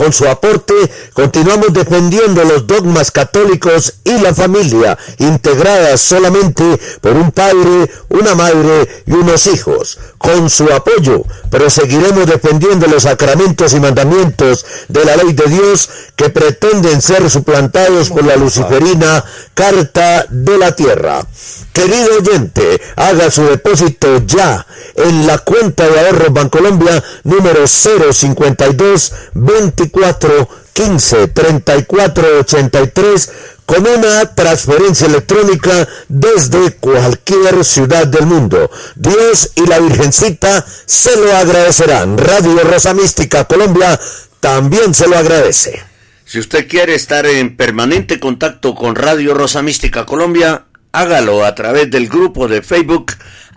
[0.00, 0.72] con su aporte
[1.12, 8.88] continuamos defendiendo los dogmas católicos y la familia, integradas solamente por un padre, una madre
[9.04, 9.98] y unos hijos.
[10.16, 16.30] Con su apoyo proseguiremos defendiendo los sacramentos y mandamientos de la ley de Dios que
[16.30, 21.26] pretenden ser suplantados por la luciferina Carta de la Tierra.
[21.72, 30.48] Querido oyente, haga su depósito ya en la cuenta de ahorros Bancolombia número 052 24
[30.72, 33.30] 15 34 83
[33.70, 38.68] con una transferencia electrónica desde cualquier ciudad del mundo.
[38.96, 42.18] Dios y la Virgencita se lo agradecerán.
[42.18, 43.96] Radio Rosa Mística Colombia
[44.40, 45.80] también se lo agradece.
[46.24, 51.88] Si usted quiere estar en permanente contacto con Radio Rosa Mística Colombia, hágalo a través
[51.92, 53.12] del grupo de Facebook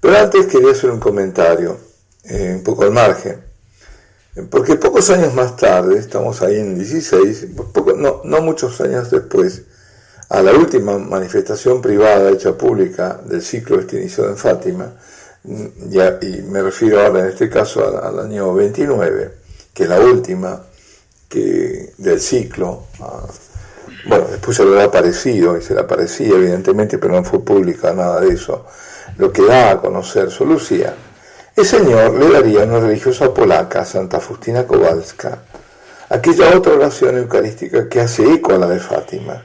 [0.00, 1.78] Pero antes quería hacer un comentario,
[2.24, 3.42] eh, un poco al margen,
[4.50, 7.48] porque pocos años más tarde, estamos ahí en 16,
[7.96, 9.62] no, no muchos años después,
[10.30, 14.94] a la última manifestación privada hecha pública del ciclo este inicio en Fátima,
[15.88, 19.32] ya, y me refiero ahora en este caso al, año 29,
[19.74, 20.64] que es la última
[21.28, 22.84] que, del ciclo,
[24.04, 27.92] bueno, después se le ha aparecido, y se le aparecía evidentemente, pero no fue pública
[27.92, 28.66] nada de eso,
[29.18, 30.94] lo que da a conocer su Lucía,
[31.54, 35.42] el Señor le daría a una religiosa polaca, Santa Faustina Kowalska,
[36.08, 39.44] aquella otra oración eucarística que hace eco a la de Fátima.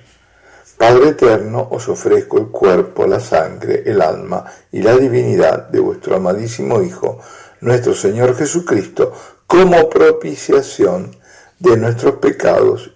[0.78, 6.16] Padre eterno, os ofrezco el cuerpo, la sangre, el alma y la divinidad de vuestro
[6.16, 7.20] amadísimo Hijo,
[7.62, 9.12] nuestro Señor Jesucristo,
[9.46, 11.16] como propiciación
[11.60, 12.92] de nuestros pecados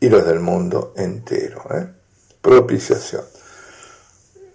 [0.00, 1.62] y los del mundo entero.
[1.70, 1.86] ¿eh?
[2.40, 3.22] Propiciación.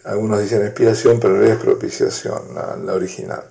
[0.04, 3.44] Algunos dicen expiación, pero es propiciación, la, original.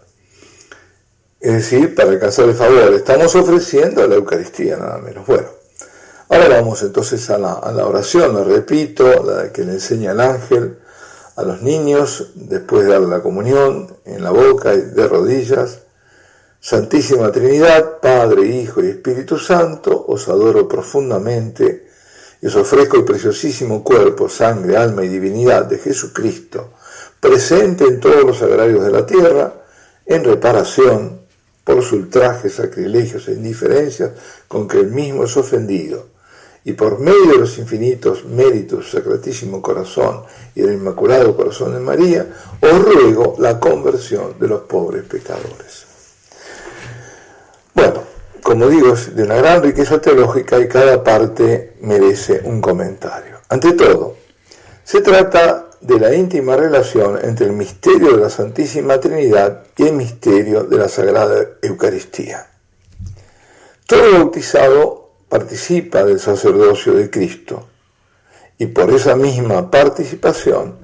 [1.40, 5.26] Es decir, para alcanzar el favor, estamos ofreciendo la Eucaristía, nada menos.
[5.26, 5.48] Bueno,
[6.28, 10.20] ahora vamos entonces a la, a la oración, la repito, la que le enseña el
[10.20, 10.78] ángel
[11.36, 15.79] a los niños después de darle la comunión en la boca y de rodillas.
[16.62, 21.86] Santísima Trinidad, Padre, Hijo y Espíritu Santo, os adoro profundamente
[22.42, 26.74] y os ofrezco el preciosísimo cuerpo, sangre, alma y divinidad de Jesucristo,
[27.18, 29.54] presente en todos los agrarios de la tierra,
[30.04, 31.20] en reparación
[31.64, 34.10] por los ultrajes, sacrilegios e indiferencias
[34.46, 36.08] con que el mismo es ofendido,
[36.62, 41.80] y por medio de los infinitos méritos del Sacratísimo Corazón y del Inmaculado Corazón de
[41.80, 42.26] María,
[42.60, 45.89] os ruego la conversión de los pobres pecadores.
[47.80, 48.02] Bueno,
[48.42, 53.38] como digo, es de una gran riqueza teológica y cada parte merece un comentario.
[53.48, 54.16] Ante todo,
[54.84, 59.94] se trata de la íntima relación entre el misterio de la Santísima Trinidad y el
[59.94, 62.48] misterio de la Sagrada Eucaristía.
[63.86, 67.66] Todo bautizado participa del sacerdocio de Cristo
[68.58, 70.76] y por esa misma participación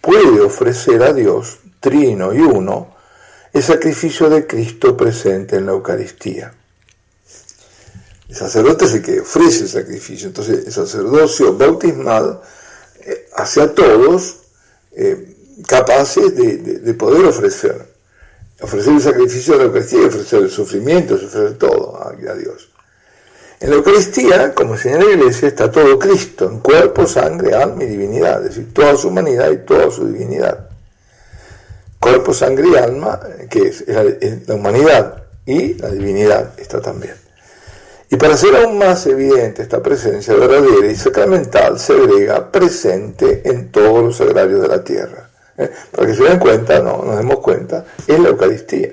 [0.00, 2.98] puede ofrecer a Dios, trino y uno,
[3.52, 6.52] el sacrificio de Cristo presente en la Eucaristía.
[8.28, 10.28] El sacerdote es el que ofrece el sacrificio.
[10.28, 12.40] Entonces el sacerdocio bautismal
[13.00, 14.36] eh, hace a todos
[14.92, 15.34] eh,
[15.66, 17.90] capaces de, poder ofrecer.
[18.60, 22.70] Ofrecer el sacrificio de la Eucaristía, ofrecer el sufrimiento, ofrecer todo a, a Dios.
[23.58, 27.88] En la Eucaristía, como señala la Iglesia, está todo Cristo, en cuerpo, sangre, alma y
[27.88, 30.69] divinidad, es decir, toda su humanidad y toda su divinidad.
[32.00, 33.20] Cuerpo, sangre y alma,
[33.50, 37.14] que es la, humanidad y la divinidad está también.
[38.08, 43.70] Y para hacer aún más evidente esta presencia verdadera y sacramental, se agrega presente en
[43.70, 45.30] todos los sagrarios de la tierra.
[45.58, 45.70] ¿eh?
[45.92, 48.92] Para que se den cuenta, no, nos demos cuenta, es la Eucaristía.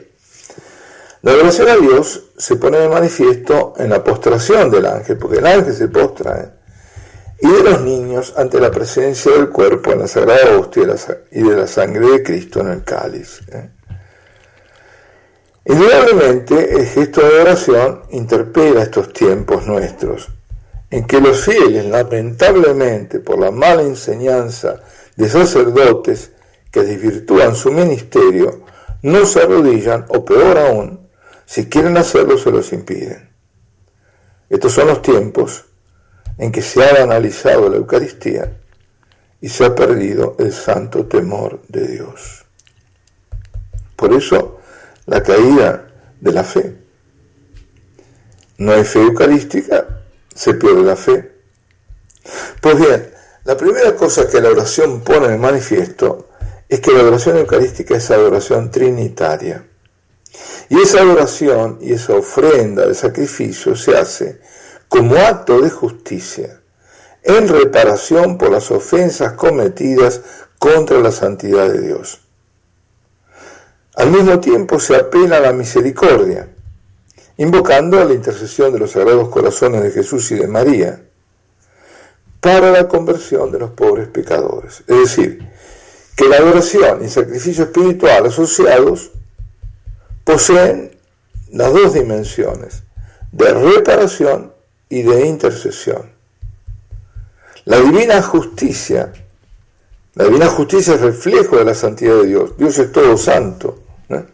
[1.21, 5.47] La adoración a Dios se pone de manifiesto en la postración del ángel, porque el
[5.47, 6.56] ángel se postra, ¿eh?
[7.39, 10.83] Y de los niños ante la presencia del cuerpo en la sagrada hostia
[11.31, 13.41] y de la sangre de Cristo en el cáliz.
[13.51, 13.69] ¿eh?
[15.65, 20.29] Indudablemente el gesto de adoración interpela estos tiempos nuestros,
[20.89, 24.81] en que los fieles, lamentablemente por la mala enseñanza
[25.15, 26.31] de sacerdotes
[26.71, 28.63] que desvirtúan su ministerio,
[29.03, 31.07] no se arrodillan o peor aún,
[31.45, 33.29] si quieren hacerlo, se los impiden.
[34.49, 35.66] Estos son los tiempos
[36.37, 38.57] en que se ha analizado la Eucaristía
[39.41, 42.45] y se ha perdido el santo temor de Dios.
[43.95, 44.59] Por eso,
[45.05, 45.87] la caída
[46.19, 46.75] de la fe.
[48.57, 51.31] No hay fe eucarística, se pierde la fe.
[52.61, 53.11] Pues bien,
[53.45, 56.29] la primera cosa que la oración pone en manifiesto
[56.67, 59.65] es que la oración eucarística es adoración trinitaria.
[60.69, 64.41] Y esa adoración y esa ofrenda de sacrificio se hace
[64.87, 66.61] como acto de justicia,
[67.23, 70.21] en reparación por las ofensas cometidas
[70.59, 72.21] contra la santidad de Dios.
[73.95, 76.49] Al mismo tiempo se apela a la misericordia,
[77.37, 81.01] invocando a la intercesión de los sagrados corazones de Jesús y de María,
[82.39, 84.83] para la conversión de los pobres pecadores.
[84.87, 85.39] Es decir,
[86.15, 89.11] que la adoración y sacrificio espiritual asociados
[90.23, 90.97] poseen
[91.51, 92.83] las dos dimensiones
[93.31, 94.56] de reparación
[94.89, 96.11] y de intercesión.
[97.65, 99.11] La divina justicia,
[100.15, 102.57] la divina justicia es reflejo de la santidad de Dios.
[102.57, 103.79] Dios es todo santo.
[104.09, 104.25] ¿no?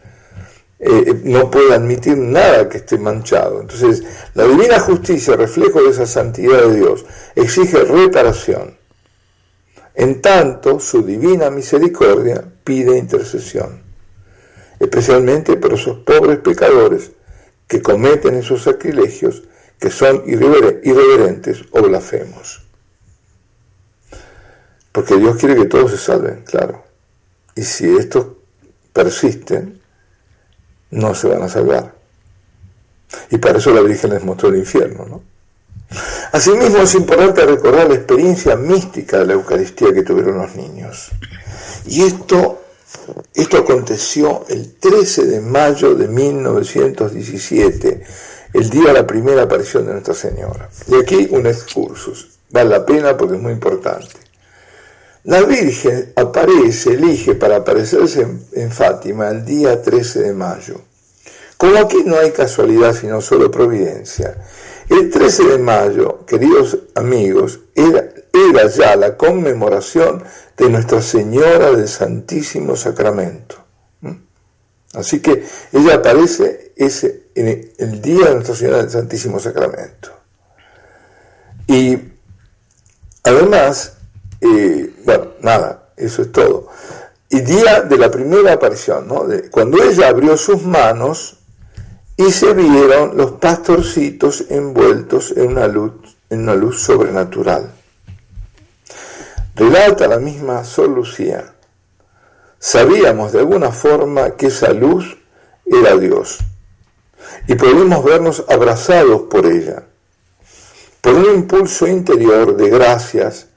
[0.80, 3.62] Eh, no puede admitir nada que esté manchado.
[3.62, 4.04] Entonces,
[4.36, 8.78] la divina justicia, reflejo de esa santidad de Dios, exige reparación.
[9.96, 13.84] En tanto, su divina misericordia pide intercesión
[14.84, 17.12] especialmente por esos pobres pecadores
[17.68, 19.44] que cometen esos sacrilegios
[19.84, 22.62] que son irreverentes o blasfemos.
[24.94, 26.86] Porque Dios quiere que todos se salven, claro.
[27.54, 28.28] Y si estos
[28.94, 29.82] persisten,
[30.92, 31.94] no se van a salvar.
[33.30, 35.22] Y para eso la Virgen les mostró el infierno, ¿no?
[36.32, 41.12] Asimismo es importante recordar la experiencia mística de la Eucaristía que tuvieron los niños.
[41.88, 42.64] Y esto
[43.34, 48.04] esto aconteció el 13 de mayo de 1917,
[48.54, 50.70] el día de la primera aparición de Nuestra Señora.
[50.88, 54.24] Y aquí un excursus, vale la pena porque es muy importante.
[55.26, 60.82] La Virgen aparece, elige para aparecerse en, Fátima el día 13 de mayo.
[61.58, 64.36] Como aquí no hay casualidad sino solo providencia,
[64.90, 70.24] el 13 de mayo, queridos amigos, era, era ya la conmemoración
[70.58, 73.64] de Nuestra Señora del Santísimo Sacramento.
[74.94, 80.12] Así que ella aparece ese, en el día de Nuestra Señora del Santísimo Sacramento.
[81.68, 81.98] Y
[83.24, 83.98] además,
[84.42, 86.68] eh, bueno, nada, eso es todo.
[87.30, 89.26] Y día de la primera aparición, ¿no?
[89.50, 91.38] cuando ella abrió sus manos
[92.16, 95.94] y se vieron los pastorcitos envueltos en una luz,
[96.30, 97.72] en una luz sobrenatural.
[99.56, 101.54] Relata la misma Lucía.
[102.60, 105.18] Sabíamos de alguna forma que esa luz
[105.66, 106.40] era Dios
[107.48, 109.84] y pudimos vernos abrazados por ella.
[111.02, 113.48] Por un impulso interior de gracias,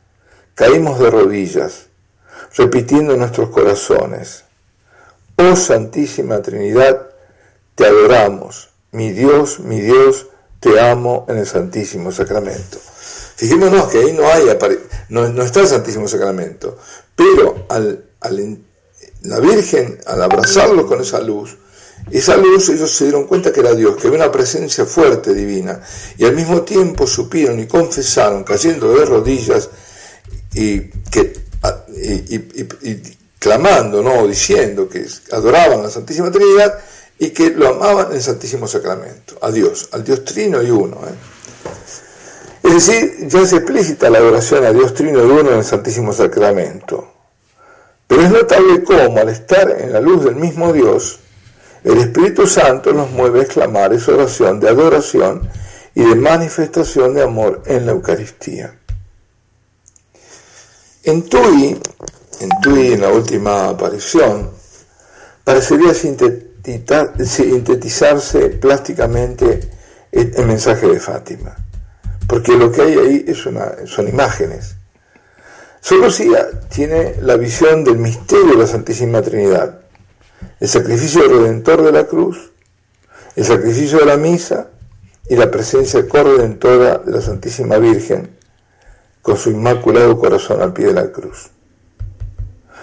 [0.54, 1.86] caímos de rodillas,
[2.56, 4.44] repitiendo en nuestros corazones,
[5.38, 7.10] Oh Santísima Trinidad,
[7.74, 10.28] te adoramos, mi Dios, mi Dios,
[10.60, 12.78] te amo en el Santísimo Sacramento.
[13.36, 14.46] Fijémonos que ahí no hay,
[15.10, 16.78] no, no está el Santísimo Sacramento,
[17.14, 18.02] pero al,
[19.22, 21.58] la Virgen, al abrazarlo con esa luz,
[22.10, 25.80] esa luz ellos se dieron cuenta que era Dios, que había una presencia fuerte divina,
[26.16, 29.68] y al mismo tiempo supieron y confesaron, cayendo de rodillas
[30.54, 31.34] y, que,
[31.96, 33.00] y,
[33.38, 34.26] clamando, ¿no?
[34.26, 36.78] diciendo que adoraban a la Santísima Trinidad
[37.18, 41.00] y que lo amaban en el Santísimo Sacramento, a Dios, al Dios Trino y Uno.
[41.06, 41.14] ¿eh?
[42.62, 46.12] Es decir, ya es explícita la adoración a Dios Trino y Uno en el Santísimo
[46.12, 47.12] Sacramento.
[48.06, 51.20] Pero es notable cómo al estar en la luz del mismo Dios,
[51.84, 55.48] el Espíritu Santo nos mueve a exclamar esa oración de adoración
[55.94, 58.78] y de manifestación de amor en la Eucaristía.
[61.04, 61.80] En Tui,
[62.40, 64.50] en Tui, en la última aparición,
[65.44, 69.70] parecería sintetizarse plásticamente
[70.10, 71.54] el mensaje de Fátima,
[72.26, 74.74] porque lo que hay ahí es una, son imágenes.
[75.80, 79.85] Solo Lucía tiene la visión del misterio de la Santísima Trinidad,
[80.60, 82.52] el sacrificio redentor de la cruz,
[83.34, 84.68] el sacrificio de la misa
[85.28, 88.36] y la presencia corredentora de la Santísima Virgen
[89.22, 91.50] con su inmaculado corazón al pie de la cruz.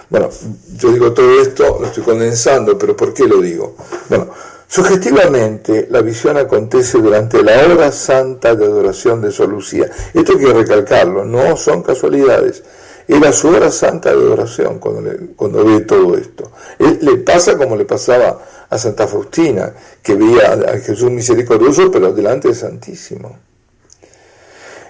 [0.09, 0.29] Bueno,
[0.75, 3.75] yo digo todo esto, lo estoy condensando, pero ¿por qué lo digo?
[4.09, 4.29] Bueno,
[4.67, 9.89] sugestivamente la visión acontece durante la hora santa de adoración de Solucía.
[10.13, 12.61] Esto hay que recalcarlo, no son casualidades.
[13.07, 16.51] Era su hora santa de adoración cuando, cuando ve todo esto.
[16.79, 18.39] le pasa como le pasaba
[18.69, 23.37] a Santa Faustina, que veía a Jesús misericordioso, pero delante del Santísimo.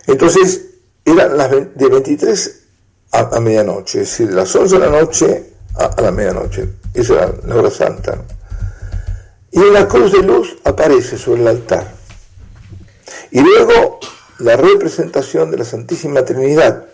[0.07, 0.61] Entonces,
[1.05, 2.59] eran las de 23
[3.11, 6.69] a, medianoche, es decir, de las 11 de la noche a, la medianoche.
[6.93, 8.17] Esa era la hora santa.
[9.51, 11.93] Y la cruz de luz aparece sobre el altar.
[13.31, 13.99] Y luego
[14.39, 16.85] la representación de la Santísima Trinidad,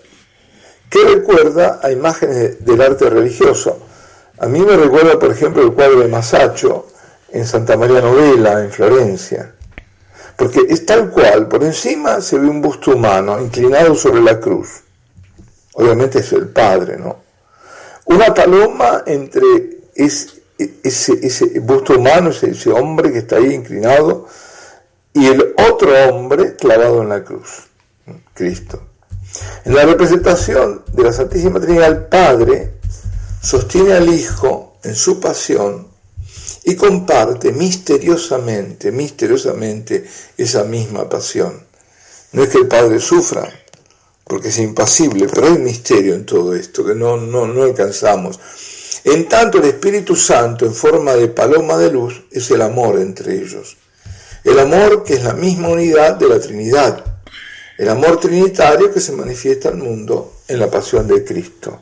[0.89, 3.79] que recuerda a imágenes del arte religioso.
[4.39, 6.87] A mí me recuerda, por ejemplo, el cuadro de Masaccio
[7.31, 9.53] en Santa María Novella, en Florencia.
[10.35, 14.83] Porque es tal cual, por encima se ve un busto humano inclinado sobre la cruz
[15.79, 17.17] obviamente es el Padre, ¿no?
[18.05, 24.27] Una paloma entre ese, ese, busto humano, ese, ese hombre que está ahí inclinado,
[25.13, 27.67] y el otro hombre clavado en la cruz,
[28.33, 28.81] Cristo.
[29.65, 32.73] En la representación de la Santísima Trinidad, el Padre
[33.41, 35.87] sostiene al Hijo en su pasión
[36.63, 40.05] y comparte misteriosamente, misteriosamente
[40.37, 41.63] esa misma pasión.
[42.31, 43.49] No es que el Padre sufra,
[44.23, 48.39] porque es impasible, pero hay misterio en todo esto que no, no, no alcanzamos.
[49.03, 53.35] En tanto el Espíritu Santo en forma de paloma de luz es el amor entre
[53.35, 53.77] ellos.
[54.43, 57.08] El amor que es la misma unidad de la Trinidad.
[57.79, 61.79] El amor trinitario que se manifiesta al mundo en la pasión de Cristo.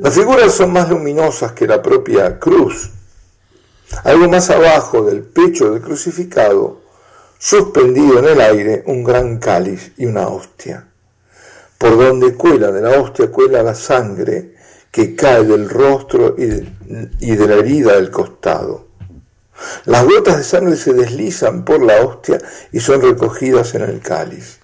[0.00, 2.90] Las figuras son más luminosas que la propia cruz.
[4.02, 6.80] Algo más abajo del pecho del crucificado
[7.38, 10.88] suspendido en el aire un gran cáliz y una hostia.
[11.78, 14.56] Por donde cuela de la hostia cuela la sangre
[14.90, 18.88] que cae del rostro y de, la herida del costado.
[19.84, 22.38] Las gotas de sangre se deslizan por la hostia
[22.72, 24.58] y son recogidas en el cáliz.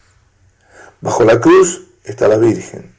[1.00, 2.94] Bajo la cruz está la Virgen,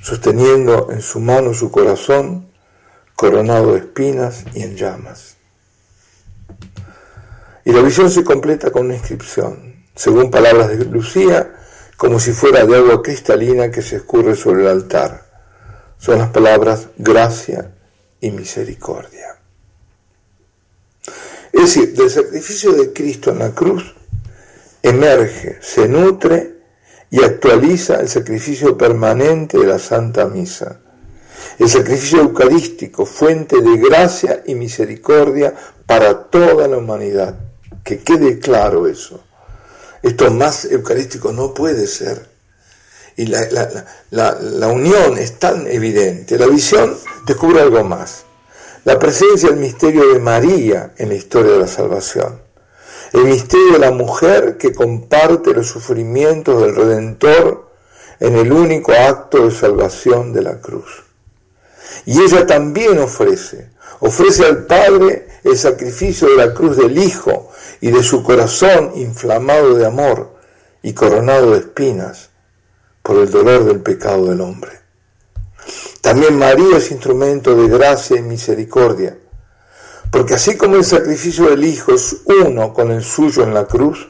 [0.00, 2.50] sosteniendo en su mano su corazón,
[3.14, 5.36] coronado de espinas y en llamas.
[7.64, 11.54] Y la visión se completa con una inscripción, según palabras de Lucía,
[11.98, 15.26] como si fuera de agua cristalina que se escurre sobre el altar.
[15.98, 17.72] Son las palabras gracia
[18.20, 19.27] y misericordia.
[21.68, 23.94] Decir, del sacrificio de Cristo en la cruz
[24.82, 26.54] emerge, se nutre
[27.10, 30.80] y actualiza el sacrificio permanente de la Santa Misa.
[31.58, 35.52] El sacrificio eucarístico, fuente de gracia y misericordia
[35.84, 37.38] para toda la humanidad
[37.84, 39.20] que quede claro eso.
[40.02, 42.30] Esto más eucarístico no puede ser.
[43.14, 46.38] Y la, unión es tan evidente.
[46.38, 46.96] La visión
[47.26, 48.24] descubre algo más.
[48.84, 52.40] La presencia del misterio de María en la historia de la salvación.
[53.12, 57.70] El misterio de la mujer que comparte los sufrimientos del Redentor
[58.20, 61.02] en el único acto de salvación de la cruz.
[62.06, 67.50] Y ella también ofrece, ofrece al Padre el sacrificio de la cruz del Hijo
[67.80, 70.36] y de su corazón inflamado de amor
[70.82, 72.30] y coronado de espinas
[73.02, 74.77] por el dolor del pecado del hombre.
[76.00, 79.18] También María es instrumento de gracia y misericordia,
[80.10, 84.08] porque así como el sacrificio del Hijo es uno con el suyo en la cruz,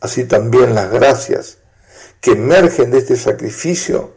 [0.00, 1.58] así también las gracias
[2.20, 4.14] que emergen de este sacrificio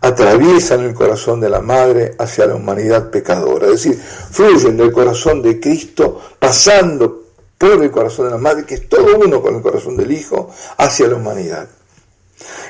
[0.00, 3.98] atraviesan el corazón de la Madre hacia la humanidad pecadora, es decir,
[4.30, 7.24] fluyen del corazón de Cristo pasando
[7.56, 10.50] por el corazón de la Madre, que es todo uno con el corazón del Hijo,
[10.76, 11.68] hacia la humanidad.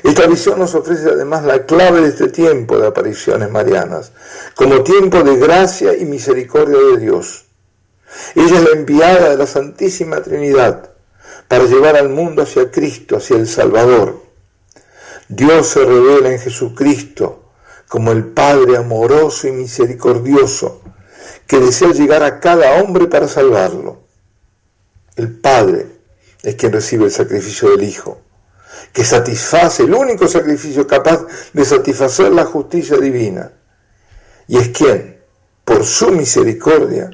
[0.03, 4.11] Esta visión nos ofrece además la clave de este tiempo de apariciones marianas,
[4.55, 7.45] como tiempo de gracia y misericordia de Dios.
[8.35, 10.91] Ella es la enviada de la Santísima Trinidad
[11.47, 14.21] para llevar al mundo hacia Cristo, hacia el Salvador.
[15.27, 17.43] Dios se revela en Jesucristo
[17.87, 20.81] como el Padre amoroso y misericordioso
[21.47, 24.03] que desea llegar a cada hombre para salvarlo.
[25.15, 25.87] El Padre,
[26.43, 28.21] es quien recibe el sacrificio del Hijo,
[28.95, 33.51] que satisface, el único sacrificio capaz de satisfacer la justicia divina,
[34.47, 35.21] y es quien,
[35.65, 37.09] por su misericordia,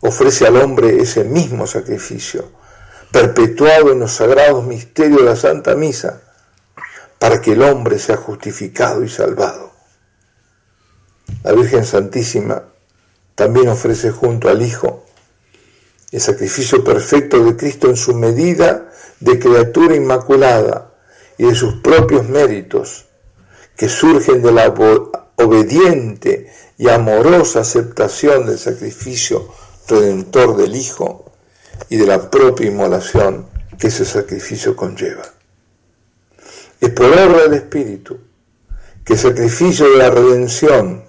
[0.00, 2.52] ofrece al hombre ese mismo sacrificio,
[3.10, 6.22] perpetuado en los sagrados misterios de la Santa Misa,
[7.18, 9.72] para que el hombre sea justificado y salvado.
[11.42, 12.62] La Virgen Santísima
[13.34, 15.04] también ofrece junto al Hijo
[16.12, 18.88] el sacrificio perfecto de Cristo en su medida
[19.18, 20.87] de criatura inmaculada
[21.38, 23.06] y de sus propios méritos,
[23.76, 24.74] que surgen de la
[25.36, 29.48] obediente y amorosa aceptación del sacrificio
[29.88, 31.32] redentor del Hijo
[31.88, 33.46] y de la propia inmolación
[33.78, 35.22] que ese sacrificio conlleva.
[36.80, 38.18] Es por obra del Espíritu
[39.04, 41.04] que el sacrificio de la redención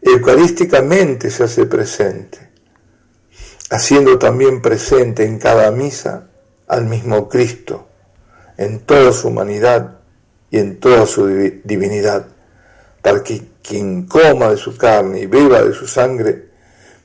[0.00, 2.38] eucarísticamente se hace presente,
[3.70, 6.28] haciendo también presente en cada misa
[6.68, 7.88] al mismo Cristo,
[8.56, 9.98] en toda su humanidad
[10.50, 11.26] y en toda su
[11.64, 12.26] divinidad,
[13.02, 16.46] para que quien coma de su carne y beba de su sangre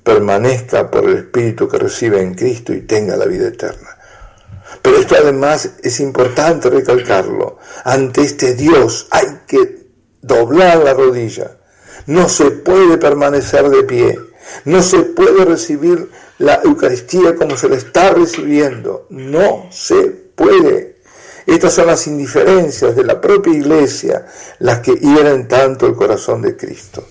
[0.04, 3.98] permanezca por el Espíritu que recibe en Cristo y tenga la vida eterna.
[4.82, 7.58] Pero esto además es importante recalcarlo.
[7.84, 9.88] Ante este Dios hay que
[10.22, 11.58] doblar la rodilla.
[12.08, 14.20] No se puede permanecer de pie.
[14.66, 19.06] No se puede recibir la Eucaristía como se la está recibiendo.
[19.10, 20.91] No se puede.
[21.46, 24.26] Estas son las indiferencias de la propia iglesia
[24.60, 27.08] las que hieren tanto el corazón de Cristo.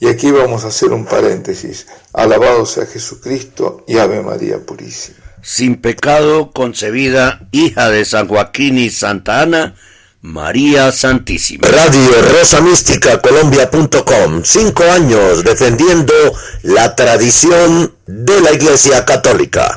[0.00, 1.86] Y aquí vamos a hacer un paréntesis.
[2.12, 5.18] Alabado sea Jesucristo y Ave María Purísima.
[5.42, 9.76] Sin pecado concebida, hija de San Joaquín y Santa Ana,
[10.24, 11.68] María Santísima.
[11.68, 14.42] Radio Rosa Mística Colombia.com.
[14.42, 16.14] Cinco años defendiendo
[16.62, 19.76] la tradición de la Iglesia Católica.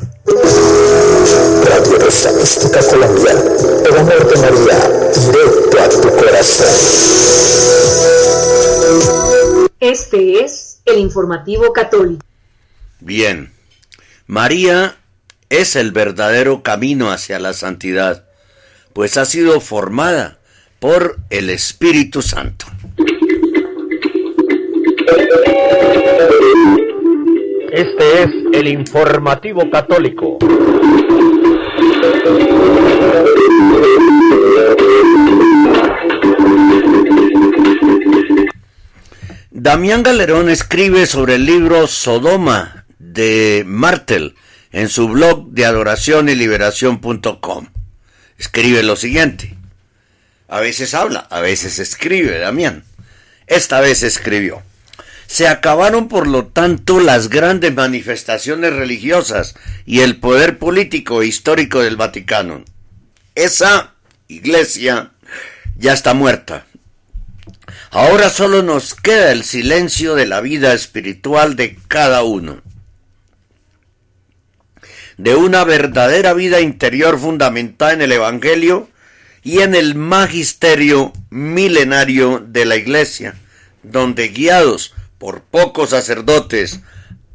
[1.66, 3.34] Radio Rosa Mística Colombia.
[3.88, 4.90] El amor de María,
[5.34, 6.68] directo a tu corazón.
[9.82, 12.26] Este es el informativo católico.
[13.02, 13.52] Bien.
[14.28, 14.96] María
[15.50, 18.27] es el verdadero camino hacia la santidad,
[18.98, 20.40] pues ha sido formada
[20.80, 22.66] por el Espíritu Santo.
[27.72, 30.40] Este es el informativo católico.
[39.52, 44.34] Damián Galerón escribe sobre el libro Sodoma de Martel
[44.72, 47.68] en su blog de adoración y liberación.com.
[48.38, 49.56] Escribe lo siguiente.
[50.48, 52.84] A veces habla, a veces escribe Damián.
[53.48, 54.62] Esta vez escribió.
[55.26, 61.82] Se acabaron, por lo tanto, las grandes manifestaciones religiosas y el poder político e histórico
[61.82, 62.64] del Vaticano.
[63.36, 63.94] Esa
[64.28, 65.12] iglesia
[65.78, 66.66] ya está muerta.
[67.92, 72.62] Ahora solo nos queda el silencio de la vida espiritual de cada uno
[75.18, 78.90] de una verdadera vida interior fundamentada en el Evangelio
[79.44, 83.36] y en el magisterio milenario de la Iglesia,
[83.84, 86.82] donde guiados por pocos sacerdotes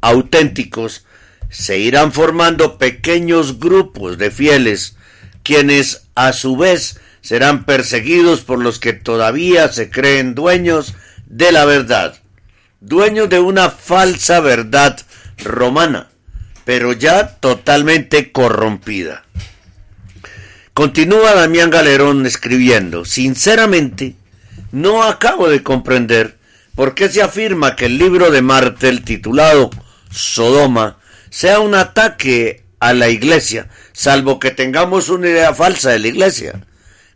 [0.01, 1.05] auténticos,
[1.49, 4.95] se irán formando pequeños grupos de fieles,
[5.43, 11.65] quienes a su vez serán perseguidos por los que todavía se creen dueños de la
[11.65, 12.15] verdad,
[12.81, 14.99] dueños de una falsa verdad
[15.37, 16.09] romana,
[16.65, 19.23] pero ya totalmente corrompida.
[20.73, 24.15] Continúa Damián Galerón escribiendo, sinceramente,
[24.71, 26.37] no acabo de comprender
[26.75, 29.69] por qué se afirma que el libro de Martel titulado
[30.09, 30.97] Sodoma
[31.29, 36.65] sea un ataque a la iglesia, salvo que tengamos una idea falsa de la iglesia.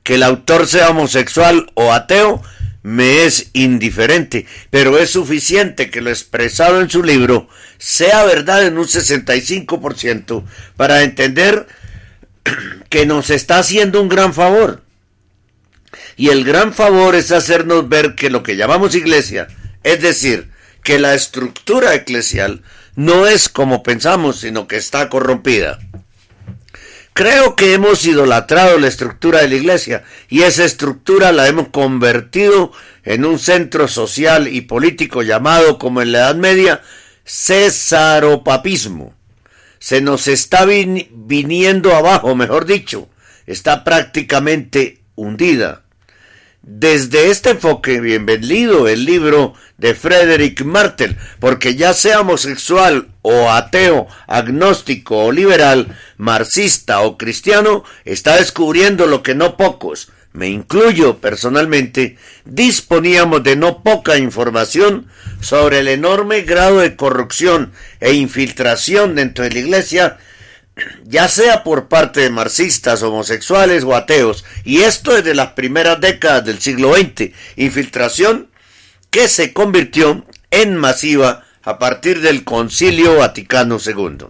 [0.04, 2.42] Que el autor sea homosexual o ateo
[2.88, 8.78] me es indiferente, pero es suficiente que lo expresado en su libro sea verdad en
[8.78, 10.46] un 65%
[10.78, 11.68] para entender
[12.90, 14.84] que nos está haciendo un gran favor.
[16.16, 19.50] Y el gran favor es hacernos ver que lo que llamamos iglesia,
[19.84, 20.50] es decir,
[20.82, 22.64] que la estructura eclesial
[22.96, 25.78] no es como pensamos, sino que está corrompida.
[27.18, 32.72] Creo que hemos idolatrado la estructura de la iglesia y esa estructura la hemos convertido
[33.04, 36.84] en un centro social y político llamado, como en la Edad Media,
[37.26, 39.16] cesaropapismo.
[39.80, 43.10] Se nos está viniendo abajo, mejor dicho,
[43.48, 45.86] está prácticamente hundida.
[46.68, 54.08] Desde este enfoque, bienvenido el libro de Frederick Martel, porque ya sea homosexual o ateo,
[54.28, 62.18] agnóstico o liberal, marxista o cristiano, está descubriendo lo que no pocos, me incluyo personalmente,
[62.44, 65.08] disponíamos de no poca información
[65.40, 70.18] sobre el enorme grado de corrupción e infiltración dentro de la iglesia
[71.06, 76.46] ya sea por parte de marxistas, homosexuales o ateos, y esto desde las primeras décadas
[76.46, 78.48] del siglo XX, infiltración
[79.10, 84.28] que se convirtió en masiva a partir del Concilio Vaticano II.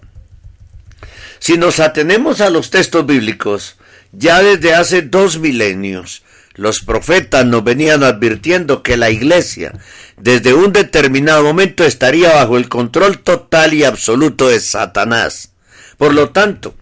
[1.39, 3.75] Si nos atenemos a los textos bíblicos,
[4.11, 6.23] ya desde hace dos milenios,
[6.55, 9.73] los profetas nos venían advirtiendo que la Iglesia,
[10.17, 15.51] desde un determinado momento, estaría bajo el control total y absoluto de Satanás
[15.97, 16.75] por lo tanto,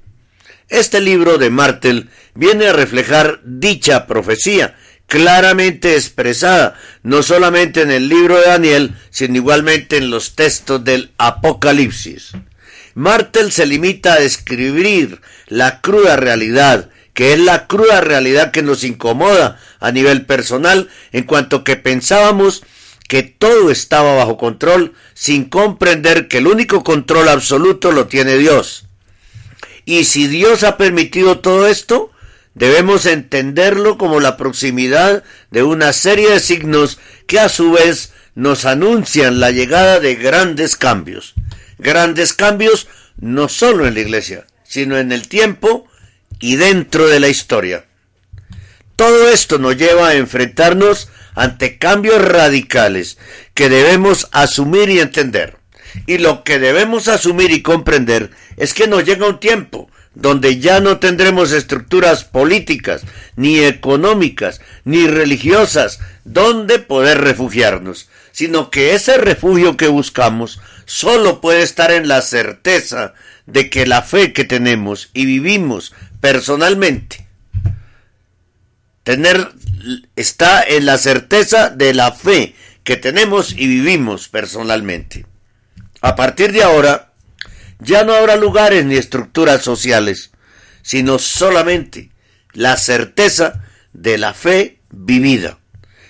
[0.69, 4.75] este libro de Martel viene a reflejar dicha profecía,
[5.07, 11.11] claramente expresada, no solamente en el libro de Daniel, sino igualmente en los textos del
[11.17, 12.31] Apocalipsis.
[12.95, 18.83] Martel se limita a describir la cruda realidad, que es la cruda realidad que nos
[18.83, 22.63] incomoda a nivel personal, en cuanto que pensábamos
[23.07, 28.84] que todo estaba bajo control, sin comprender que el único control absoluto lo tiene Dios.
[29.85, 32.11] Y si Dios ha permitido todo esto,
[32.55, 38.65] debemos entenderlo como la proximidad de una serie de signos que a su vez nos
[38.65, 41.35] anuncian la llegada de grandes cambios.
[41.77, 45.87] Grandes cambios no solo en la iglesia, sino en el tiempo
[46.39, 47.85] y dentro de la historia.
[48.95, 53.17] Todo esto nos lleva a enfrentarnos ante cambios radicales
[53.53, 55.54] que debemos asumir y entender.
[56.05, 60.79] Y lo que debemos asumir y comprender es que nos llega un tiempo donde ya
[60.79, 63.03] no tendremos estructuras políticas,
[63.35, 71.63] ni económicas, ni religiosas, donde poder refugiarnos, sino que ese refugio que buscamos solo puede
[71.63, 73.13] estar en la certeza
[73.45, 77.27] de que la fe que tenemos y vivimos personalmente,
[79.03, 79.51] tener
[80.15, 85.25] está en la certeza de la fe que tenemos y vivimos personalmente.
[86.05, 87.13] A partir de ahora,
[87.79, 90.29] ya no habrá lugares ni estructuras sociales,
[90.83, 92.11] sino solamente
[92.53, 95.57] la certeza de la fe vivida.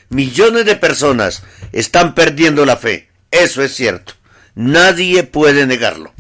[0.09, 4.15] Millones de personas están perdiendo la fe, eso es cierto,
[4.53, 6.13] nadie puede negarlo.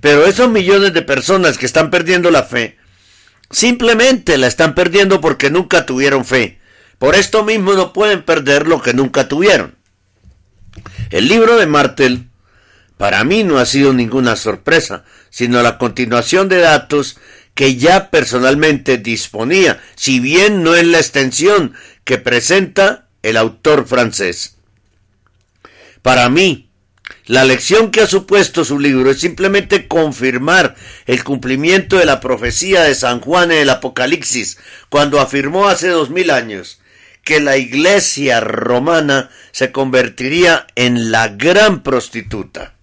[0.00, 2.78] Pero esos millones de personas que están perdiendo la fe,
[3.48, 6.58] simplemente la están perdiendo porque nunca tuvieron fe.
[6.98, 9.76] Por esto mismo no pueden perder lo que nunca tuvieron.
[11.10, 12.29] El libro de Martel
[13.00, 17.16] para mí no ha sido ninguna sorpresa, sino la continuación de datos
[17.54, 21.72] que ya personalmente disponía, si bien no en la extensión
[22.04, 24.58] que presenta el autor francés.
[26.02, 26.68] Para mí,
[27.24, 30.74] la lección que ha supuesto su libro es simplemente confirmar
[31.06, 34.58] el cumplimiento de la profecía de San Juan en el Apocalipsis,
[34.90, 36.82] cuando afirmó hace dos mil años
[37.24, 42.74] que la iglesia romana se convertiría en la gran prostituta.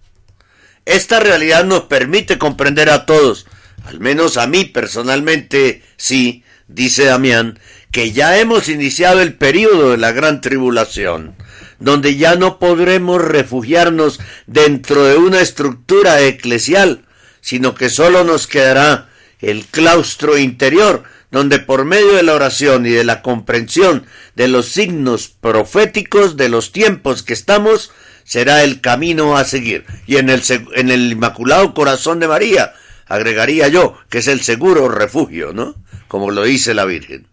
[0.88, 3.44] Esta realidad nos permite comprender a todos,
[3.84, 7.58] al menos a mí personalmente sí, dice Damián,
[7.92, 11.36] que ya hemos iniciado el período de la gran tribulación,
[11.78, 17.04] donde ya no podremos refugiarnos dentro de una estructura eclesial,
[17.42, 19.10] sino que sólo nos quedará
[19.40, 24.68] el claustro interior, donde por medio de la oración y de la comprensión de los
[24.68, 27.92] signos proféticos de los tiempos que estamos,
[28.28, 29.86] será el camino a seguir.
[30.06, 30.42] Y en el,
[30.74, 32.74] en el Inmaculado Corazón de María,
[33.06, 35.74] agregaría yo, que es el seguro refugio, ¿no?
[36.08, 37.26] Como lo dice la Virgen.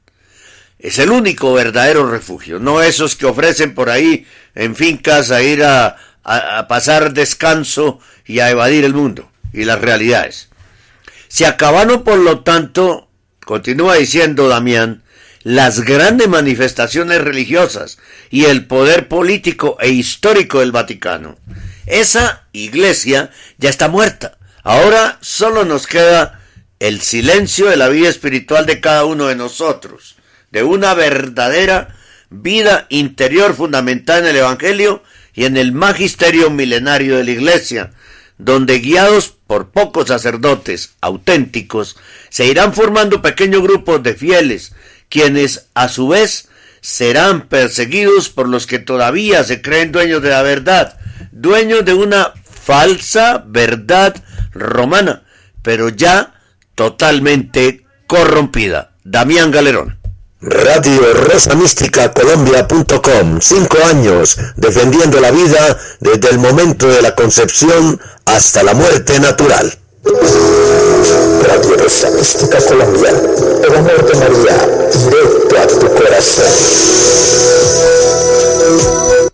[0.79, 4.25] Es el único verdadero refugio, no esos que ofrecen por ahí
[4.55, 9.81] en fincas a ir a, a pasar descanso y a evadir el mundo y las
[9.81, 10.47] realidades.
[11.27, 13.09] Se acabaron, por lo tanto,
[13.43, 15.03] continúa diciendo Damián,
[15.45, 17.99] las grandes manifestaciones religiosas
[18.31, 21.37] y el poder político e histórico del Vaticano.
[21.85, 23.29] Esa iglesia
[23.59, 24.39] ya está muerta.
[24.63, 26.41] Ahora solo nos queda
[26.79, 30.15] el silencio de la vida espiritual de cada uno de nosotros,
[30.49, 31.95] de una verdadera
[32.31, 35.03] vida interior fundamental en el Evangelio
[35.35, 37.91] y en el magisterio milenario de la Iglesia,
[38.39, 41.97] donde guiados por pocos sacerdotes auténticos,
[42.29, 44.73] se irán formando pequeños grupos de fieles
[45.09, 46.49] quienes a su vez
[46.81, 50.97] serán perseguidos por los que todavía se creen dueños de la verdad,
[51.31, 54.15] dueños de una falsa verdad
[54.53, 55.23] romana,
[55.61, 56.33] pero ya
[56.75, 58.91] totalmente corrompida.
[59.03, 59.97] Damián Galerón.
[60.41, 63.39] Radio Rosa Mística Colombia.com.
[63.41, 69.75] Cinco años defendiendo la vida desde el momento de la concepción hasta la muerte natural.
[70.05, 73.09] Radio Rosa Mística Colombia.
[73.63, 74.55] El amor de María,
[75.09, 76.45] directo a tu corazón.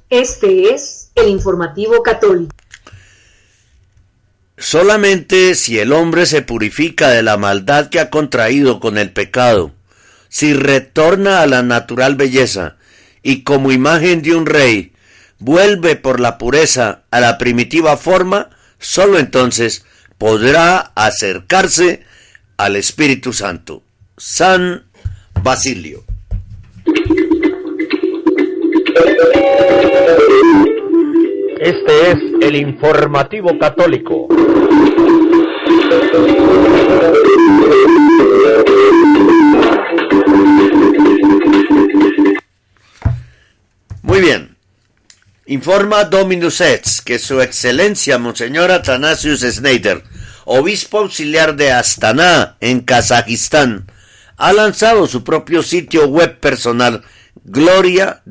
[0.09, 2.55] Este es el informativo católico.
[4.57, 9.73] Solamente si el hombre se purifica de la maldad que ha contraído con el pecado,
[10.29, 12.77] si retorna a la natural belleza
[13.21, 14.93] y como imagen de un rey
[15.39, 19.83] vuelve por la pureza a la primitiva forma, sólo entonces
[20.21, 22.03] podrá acercarse
[22.55, 23.81] al Espíritu Santo.
[24.17, 24.83] San
[25.41, 26.03] Basilio.
[31.59, 34.27] Este es el informativo católico.
[44.03, 44.50] Muy bien.
[45.47, 50.03] Informa Dominus Etz que su excelencia Monseñor Atanasius Schneider,
[50.45, 53.87] obispo auxiliar de Astana, en Kazajistán,
[54.37, 57.03] ha lanzado su propio sitio web personal
[57.43, 58.21] gloriadei.io,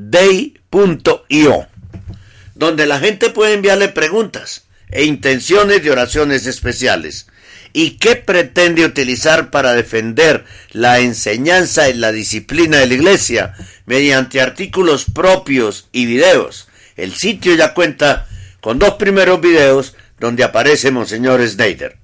[2.54, 7.26] donde la gente puede enviarle preguntas e intenciones de oraciones especiales.
[7.72, 13.54] ¿Y qué pretende utilizar para defender la enseñanza y la disciplina de la Iglesia
[13.84, 16.69] mediante artículos propios y videos?
[17.00, 18.28] El sitio ya cuenta
[18.60, 21.96] con dos primeros videos donde aparece Monseñor Snyder.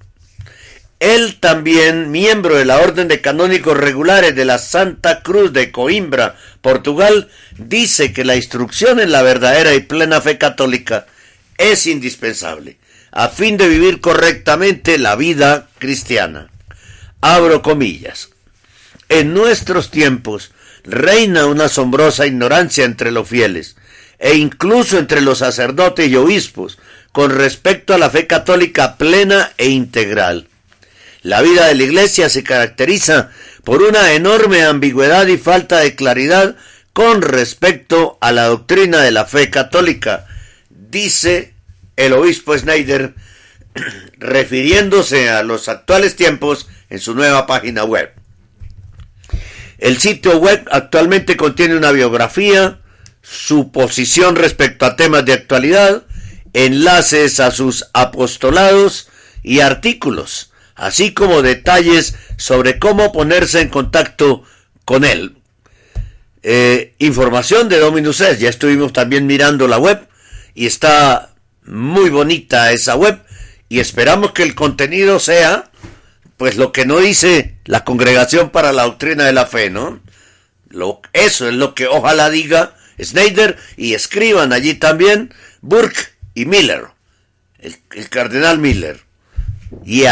[0.99, 6.35] Él también, miembro de la Orden de Canónicos Regulares de la Santa Cruz de Coimbra,
[6.61, 11.05] Portugal, dice que la instrucción en la verdadera y plena fe católica
[11.57, 12.77] es indispensable
[13.11, 16.49] a fin de vivir correctamente la vida cristiana.
[17.21, 18.29] Abro comillas.
[19.09, 20.51] En nuestros tiempos
[20.83, 23.76] reina una asombrosa ignorancia entre los fieles
[24.19, 26.77] e incluso entre los sacerdotes y obispos
[27.11, 30.47] con respecto a la fe católica plena e integral.
[31.23, 33.31] La vida de la Iglesia se caracteriza
[33.63, 36.55] por una enorme ambigüedad y falta de claridad
[36.93, 40.25] con respecto a la doctrina de la fe católica,
[40.69, 41.53] dice
[41.95, 43.13] el obispo Schneider
[44.17, 48.13] refiriéndose a los actuales tiempos en su nueva página web.
[49.77, 52.79] El sitio web actualmente contiene una biografía,
[53.29, 56.03] su posición respecto a temas de actualidad,
[56.53, 59.09] enlaces a sus apostolados
[59.43, 64.43] y artículos, así como detalles sobre cómo ponerse en contacto
[64.85, 65.35] con él.
[66.41, 70.07] Eh, información de Dominus Es, ya estuvimos también mirando la web
[70.55, 71.31] y está
[71.65, 73.21] muy bonita esa web
[73.67, 75.69] y esperamos que el contenido sea
[76.37, 79.99] pues lo que no dice la Congregación para la Doctrina de la Fe, ¿no?
[80.69, 86.85] Lo, eso es lo que ojalá diga Snyder y escriban allí también Burke y Miller,
[87.59, 89.01] el, cardenal Miller.
[89.85, 90.05] Y,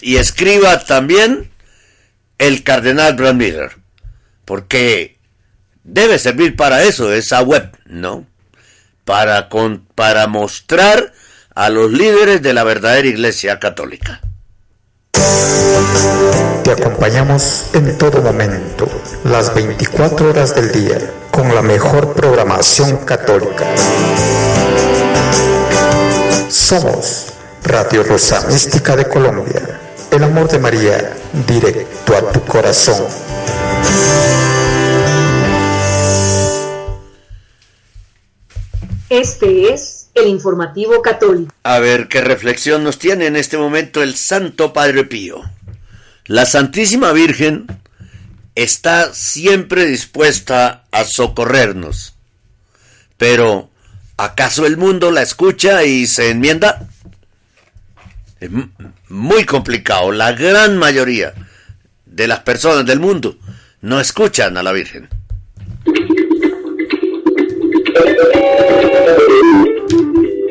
[0.00, 1.50] y, escriba también
[2.38, 3.76] el cardenal Brand Miller,
[4.44, 5.16] porque
[5.84, 8.26] debe servir para eso esa web, ¿no?
[9.04, 11.12] Para, con, para mostrar
[11.54, 14.20] a los líderes de la verdadera Iglesia Católica.
[16.64, 18.88] Te acompañamos en todo momento,
[19.24, 20.98] las 24 horas del día,
[21.36, 23.66] con la mejor programación católica.
[26.48, 27.26] Somos
[27.62, 29.78] Radio Rosa Mística de Colombia,
[30.10, 31.14] el amor de María,
[31.46, 33.04] directo a tu corazón.
[39.10, 41.52] Este es el informativo católico.
[41.64, 45.42] A ver qué reflexión nos tiene en este momento el Santo Padre Pío.
[46.24, 47.66] La Santísima Virgen
[48.56, 52.14] está siempre dispuesta a socorrernos.
[53.16, 53.70] Pero,
[54.16, 56.88] ¿acaso el mundo la escucha y se enmienda?
[58.40, 58.50] Es
[59.08, 60.10] muy complicado.
[60.10, 61.34] La gran mayoría
[62.04, 63.36] de las personas del mundo
[63.82, 65.08] no escuchan a la Virgen.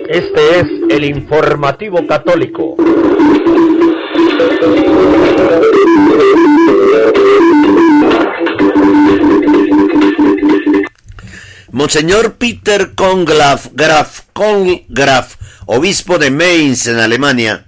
[0.07, 2.75] Este es el informativo católico.
[11.71, 17.65] Monseñor Peter Congraf, Graf, Congraf, obispo de Mainz en Alemania,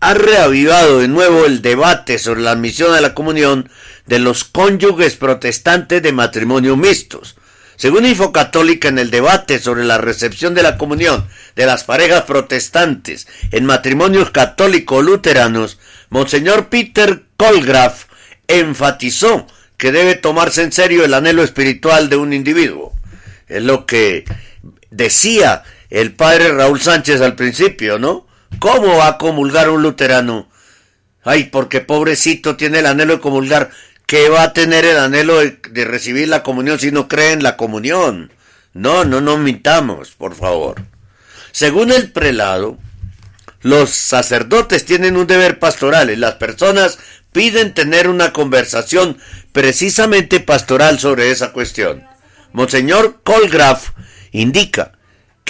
[0.00, 3.70] ha reavivado de nuevo el debate sobre la admisión a la comunión
[4.06, 7.36] de los cónyuges protestantes de matrimonio mixtos,
[7.80, 11.26] según Info Católica, en el debate sobre la recepción de la comunión
[11.56, 15.78] de las parejas protestantes en matrimonios católico-luteranos,
[16.10, 18.04] Monseñor Peter Colgraf
[18.48, 19.46] enfatizó
[19.78, 22.92] que debe tomarse en serio el anhelo espiritual de un individuo.
[23.48, 24.26] Es lo que
[24.90, 28.26] decía el padre Raúl Sánchez al principio, ¿no?
[28.58, 30.50] ¿Cómo va a comulgar un luterano?
[31.24, 33.70] Ay, porque pobrecito tiene el anhelo de comulgar.
[34.10, 37.44] ¿Qué va a tener el anhelo de, de recibir la comunión si no cree en
[37.44, 38.32] la comunión?
[38.72, 40.82] No, no nos mintamos, por favor.
[41.52, 42.76] Según el prelado,
[43.62, 46.98] los sacerdotes tienen un deber pastoral y las personas
[47.30, 49.16] piden tener una conversación
[49.52, 52.02] precisamente pastoral sobre esa cuestión.
[52.52, 53.90] Monseñor Colgraf
[54.32, 54.90] indica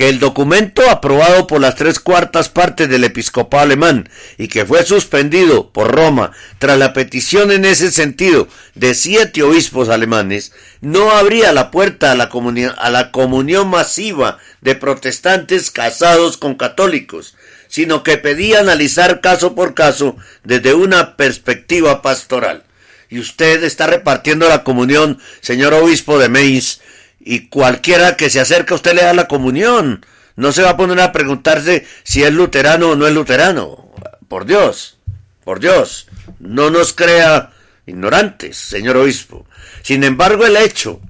[0.00, 4.82] que el documento aprobado por las tres cuartas partes del episcopado alemán y que fue
[4.82, 11.52] suspendido por Roma tras la petición en ese sentido de siete obispos alemanes, no abría
[11.52, 12.30] la puerta a la,
[12.78, 17.36] a la comunión masiva de protestantes casados con católicos,
[17.68, 22.64] sino que pedía analizar caso por caso desde una perspectiva pastoral.
[23.10, 26.79] Y usted está repartiendo la comunión, señor obispo de Mainz,
[27.20, 30.04] y cualquiera que se acerque a usted le da la comunión.
[30.36, 33.92] No se va a poner a preguntarse si es luterano o no es luterano.
[34.26, 34.98] Por Dios,
[35.44, 36.08] por Dios,
[36.38, 37.50] no nos crea
[37.86, 39.46] ignorantes, señor obispo.
[39.82, 41.00] Sin embargo, el hecho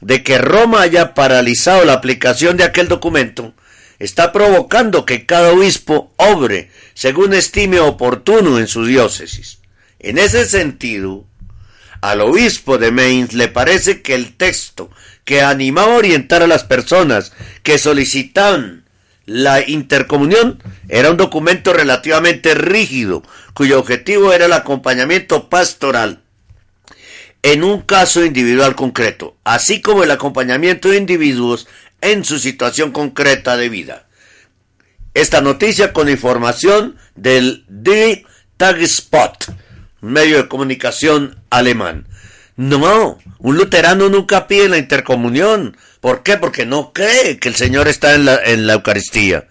[0.00, 3.54] de que Roma haya paralizado la aplicación de aquel documento
[3.98, 9.58] está provocando que cada obispo obre según estime oportuno en su diócesis.
[9.98, 11.24] En ese sentido,
[12.02, 14.90] al obispo de Mainz le parece que el texto
[15.24, 18.84] que animaba a orientar a las personas que solicitaban
[19.26, 23.22] la intercomunión era un documento relativamente rígido,
[23.54, 26.20] cuyo objetivo era el acompañamiento pastoral
[27.44, 31.68] en un caso individual concreto, así como el acompañamiento de individuos
[32.00, 34.06] en su situación concreta de vida.
[35.12, 38.24] Esta noticia con información del Die
[38.56, 39.52] Tagspot,
[40.00, 42.08] medio de comunicación alemán.
[42.56, 45.76] No, un luterano nunca pide la intercomunión.
[46.00, 46.36] ¿Por qué?
[46.36, 49.48] Porque no cree que el Señor está en la, en la Eucaristía.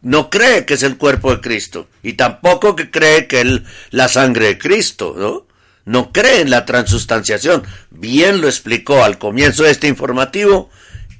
[0.00, 1.88] No cree que es el cuerpo de Cristo.
[2.02, 3.46] Y tampoco que cree que es
[3.90, 5.46] la sangre de Cristo, ¿no?
[5.84, 7.64] No cree en la transustanciación.
[7.90, 10.70] Bien lo explicó al comienzo de este informativo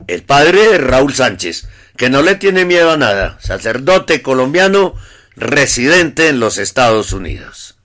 [0.07, 4.95] el padre Raúl Sánchez, que no le tiene miedo a nada, sacerdote colombiano
[5.37, 7.77] residente en los Estados Unidos.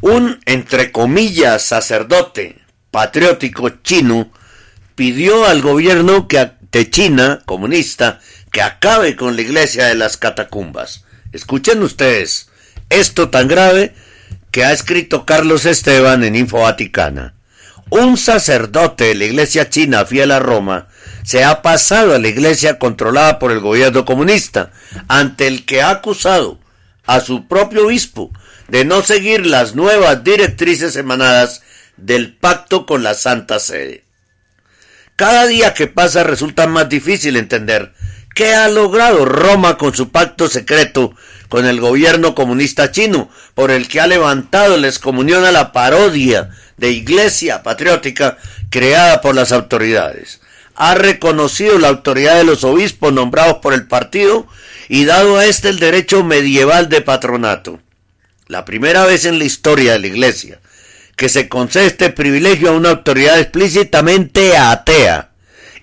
[0.00, 2.56] Un, entre comillas, sacerdote
[2.90, 4.30] patriótico chino
[4.94, 8.20] pidió al gobierno que, de China, comunista,
[8.52, 11.04] que acabe con la iglesia de las catacumbas.
[11.32, 12.48] Escuchen ustedes
[12.90, 13.94] esto tan grave
[14.50, 17.34] que ha escrito Carlos Esteban en Info Vaticana.
[17.90, 20.88] Un sacerdote de la iglesia china fiel a Roma
[21.24, 24.70] se ha pasado a la iglesia controlada por el gobierno comunista,
[25.08, 26.58] ante el que ha acusado
[27.06, 28.30] a su propio obispo
[28.68, 31.62] de no seguir las nuevas directrices emanadas
[31.96, 34.04] del pacto con la Santa Sede.
[35.16, 37.92] Cada día que pasa resulta más difícil entender
[38.34, 41.14] qué ha logrado Roma con su pacto secreto
[41.48, 46.50] con el gobierno comunista chino, por el que ha levantado la excomunión a la parodia
[46.76, 48.38] de iglesia patriótica
[48.70, 50.40] creada por las autoridades.
[50.74, 54.46] Ha reconocido la autoridad de los obispos nombrados por el partido
[54.88, 57.80] y dado a éste el derecho medieval de patronato.
[58.48, 60.58] La primera vez en la historia de la iglesia
[61.16, 65.30] que se concede este privilegio a una autoridad explícitamente atea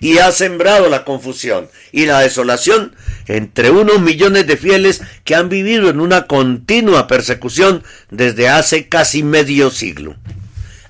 [0.00, 5.48] y ha sembrado la confusión y la desolación entre unos millones de fieles que han
[5.48, 10.16] vivido en una continua persecución desde hace casi medio siglo.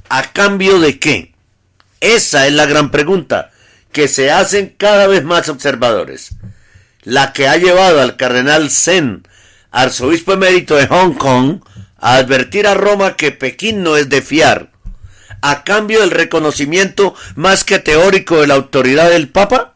[0.09, 1.35] ¿A cambio de qué?
[2.01, 3.51] Esa es la gran pregunta
[3.93, 6.31] que se hacen cada vez más observadores.
[7.03, 9.27] La que ha llevado al cardenal Zen,
[9.77, 11.61] arzobispo emérito de Hong Kong,
[11.98, 14.70] a advertir a Roma que Pekín no es de fiar,
[15.43, 19.74] a cambio del reconocimiento más que teórico de la autoridad del Papa?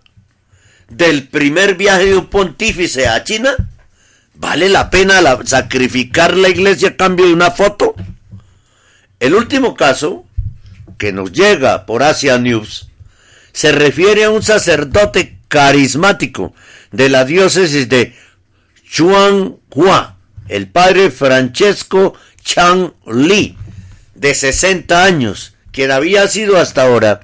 [0.88, 3.54] ¿Del primer viaje de un pontífice a China?
[4.34, 7.94] ¿Vale la pena sacrificar la iglesia a cambio de una foto?
[9.20, 10.24] El último caso,
[10.96, 12.88] que nos llega por Asia News,
[13.52, 16.54] se refiere a un sacerdote carismático
[16.90, 18.14] de la diócesis de
[18.90, 20.16] Chuanghua,
[20.48, 23.56] el padre Francesco Chang Li,
[24.14, 27.20] de 60 años, quien había sido hasta ahora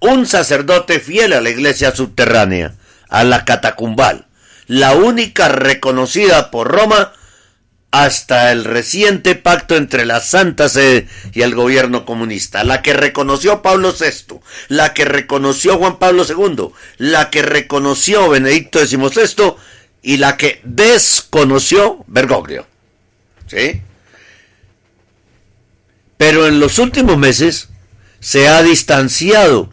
[0.00, 2.74] un sacerdote fiel a la iglesia subterránea,
[3.08, 4.26] a la catacumbal,
[4.66, 7.12] la única reconocida por Roma
[7.90, 13.62] hasta el reciente pacto entre la Santa Sede y el gobierno comunista, la que reconoció
[13.62, 19.54] Pablo VI, la que reconoció Juan Pablo II, la que reconoció Benedicto XVI
[20.02, 22.66] y la que desconoció Bergoglio.
[23.46, 23.80] ¿Sí?
[26.16, 27.68] Pero en los últimos meses
[28.20, 29.72] se ha distanciado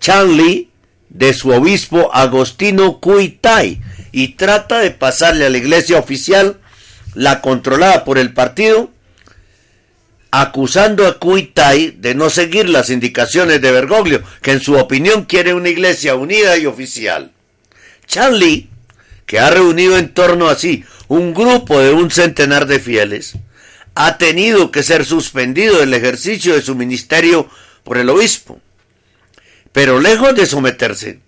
[0.00, 0.70] Chanli
[1.08, 3.80] de su obispo Agostino Kuitai
[4.12, 6.58] y trata de pasarle a la iglesia oficial
[7.14, 8.90] la controlada por el partido,
[10.30, 15.54] acusando a Kuitai de no seguir las indicaciones de Bergoglio, que en su opinión quiere
[15.54, 17.32] una iglesia unida y oficial.
[18.06, 18.68] Charlie,
[19.26, 23.34] que ha reunido en torno a sí un grupo de un centenar de fieles,
[23.94, 27.48] ha tenido que ser suspendido del ejercicio de su ministerio
[27.84, 28.60] por el obispo.
[29.72, 31.20] Pero lejos de someterse,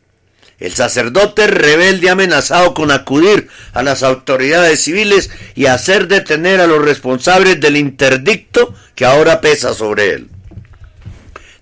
[0.58, 6.66] el sacerdote rebelde ha amenazado con acudir a las autoridades civiles y hacer detener a
[6.66, 10.28] los responsables del interdicto que ahora pesa sobre él.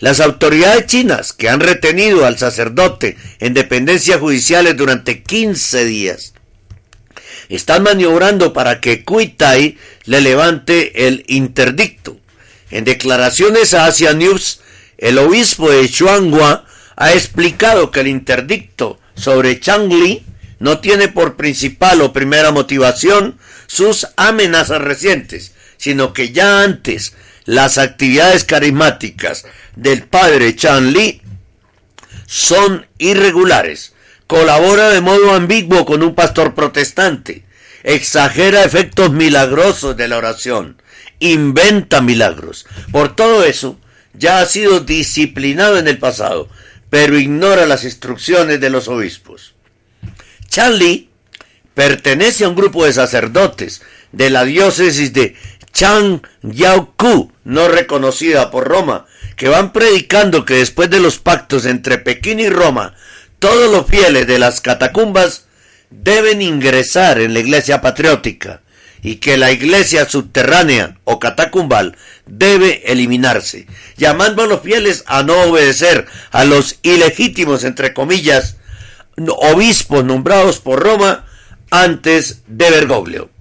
[0.04, 6.34] Las autoridades chinas, que han retenido al sacerdote en dependencias judiciales durante 15 días,
[7.48, 12.18] están maniobrando para que Kuitai le levante el interdicto.
[12.70, 14.60] En declaraciones a Asia News,
[14.98, 16.66] el obispo de Chuanghua
[16.96, 20.22] ha explicado que el interdicto sobre Changli
[20.58, 27.14] no tiene por principal o primera motivación sus amenazas recientes, sino que ya antes
[27.44, 29.44] las actividades carismáticas
[29.76, 31.20] del padre Changli
[32.26, 33.94] son irregulares,
[34.26, 37.44] colabora de modo ambiguo con un pastor protestante,
[37.82, 40.80] exagera efectos milagrosos de la oración,
[41.18, 42.66] inventa milagros.
[42.90, 43.78] Por todo eso,
[44.14, 46.48] ya ha sido disciplinado en el pasado
[46.94, 49.56] pero ignora las instrucciones de los obispos.
[50.48, 51.08] Charlie
[51.74, 55.34] pertenece a un grupo de sacerdotes de la diócesis de
[55.74, 56.22] Chang
[56.96, 59.06] Ku, no reconocida por Roma,
[59.36, 62.94] que van predicando que después de los pactos entre Pekín y Roma,
[63.40, 65.46] todos los fieles de las catacumbas
[65.90, 68.62] deben ingresar en la iglesia patriótica
[69.02, 75.34] y que la iglesia subterránea o catacumbal debe eliminarse, llamando a los fieles a no
[75.42, 78.56] obedecer a los ilegítimos, entre comillas,
[79.16, 81.26] obispos nombrados por Roma
[81.70, 83.33] antes de Bergoglio.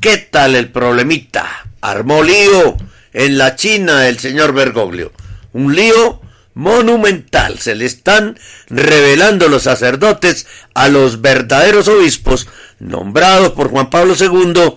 [0.00, 1.68] ¿Qué tal el problemita?
[1.80, 2.76] Armó lío
[3.12, 5.12] en la China el señor Bergoglio.
[5.52, 6.20] Un lío
[6.54, 7.58] monumental.
[7.58, 8.38] Se le están
[8.68, 12.46] revelando los sacerdotes a los verdaderos obispos
[12.78, 14.76] nombrados por Juan Pablo II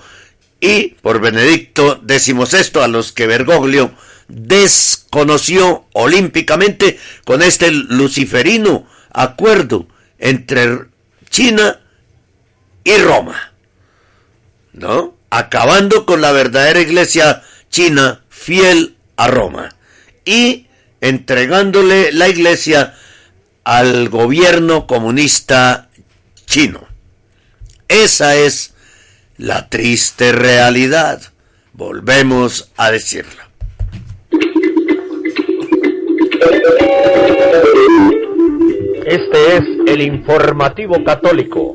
[0.59, 3.91] y por Benedicto XVI, a los que Bergoglio
[4.27, 9.87] desconoció olímpicamente con este luciferino acuerdo
[10.17, 10.85] entre
[11.29, 11.79] China
[12.83, 13.50] y Roma,
[14.73, 15.15] ¿no?
[15.29, 19.75] Acabando con la verdadera iglesia china fiel a Roma
[20.25, 20.67] y
[20.99, 22.95] entregándole la iglesia
[23.63, 25.89] al gobierno comunista
[26.45, 26.81] chino.
[27.87, 28.73] Esa es
[29.37, 31.21] la triste realidad.
[31.73, 33.41] Volvemos a decirlo.
[39.05, 41.73] Este es el informativo católico.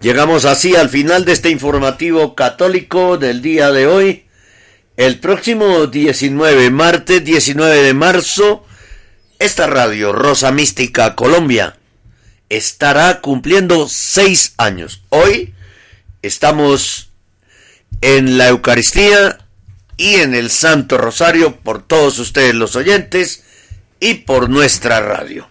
[0.00, 4.24] Llegamos así al final de este informativo católico del día de hoy.
[4.96, 8.64] El próximo 19, martes 19 de marzo,
[9.38, 11.76] esta radio, Rosa Mística Colombia,
[12.48, 15.02] estará cumpliendo seis años.
[15.10, 15.52] Hoy
[16.22, 17.10] estamos
[18.00, 19.38] en la Eucaristía
[19.96, 23.44] y en el Santo Rosario por todos ustedes los oyentes
[24.00, 25.48] y por nuestra radio.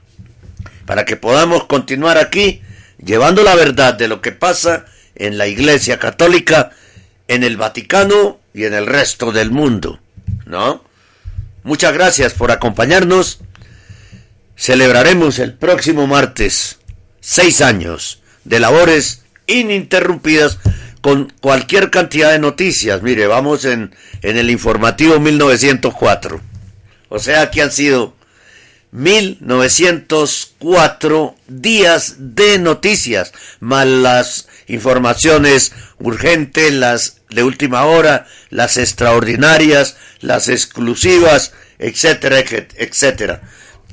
[0.86, 2.61] Para que podamos continuar aquí
[3.03, 6.72] llevando la verdad de lo que pasa en la Iglesia Católica,
[7.28, 9.99] en el Vaticano y en el resto del mundo.
[10.45, 10.84] ¿No?
[11.64, 13.40] Muchas gracias por acompañarnos
[14.56, 16.80] celebraremos el próximo martes
[17.19, 20.60] seis años de labores ininterrumpidas
[21.02, 23.02] con cualquier cantidad de noticias.
[23.02, 26.41] Mire, vamos en, en el informativo 1904.
[27.10, 28.16] O sea que han sido
[28.91, 40.47] 1904 días de noticias, más las informaciones urgentes, las de última hora, las extraordinarias, las
[40.47, 43.41] exclusivas, etcétera, etcétera.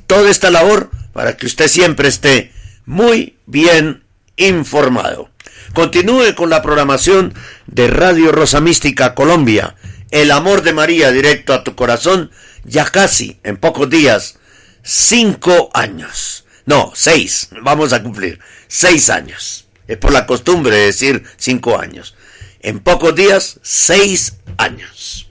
[0.07, 2.51] Toda esta labor para que usted siempre esté
[2.85, 4.03] muy bien
[4.37, 5.29] informado.
[5.73, 7.33] Continúe con la programación
[7.67, 9.75] de Radio Rosa Mística Colombia.
[10.11, 12.31] El amor de María directo a tu corazón,
[12.63, 14.37] ya casi en pocos días,
[14.85, 16.45] cinco años.
[16.65, 19.67] No, seis, vamos a cumplir, seis años.
[19.87, 22.15] Es por la costumbre de decir cinco años.
[22.61, 25.29] En pocos días, seis años.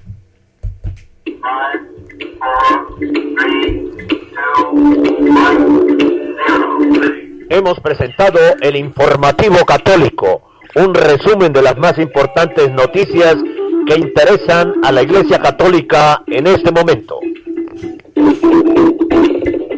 [7.49, 13.37] Hemos presentado el informativo católico, un resumen de las más importantes noticias
[13.87, 17.21] que interesan a la Iglesia Católica en este momento.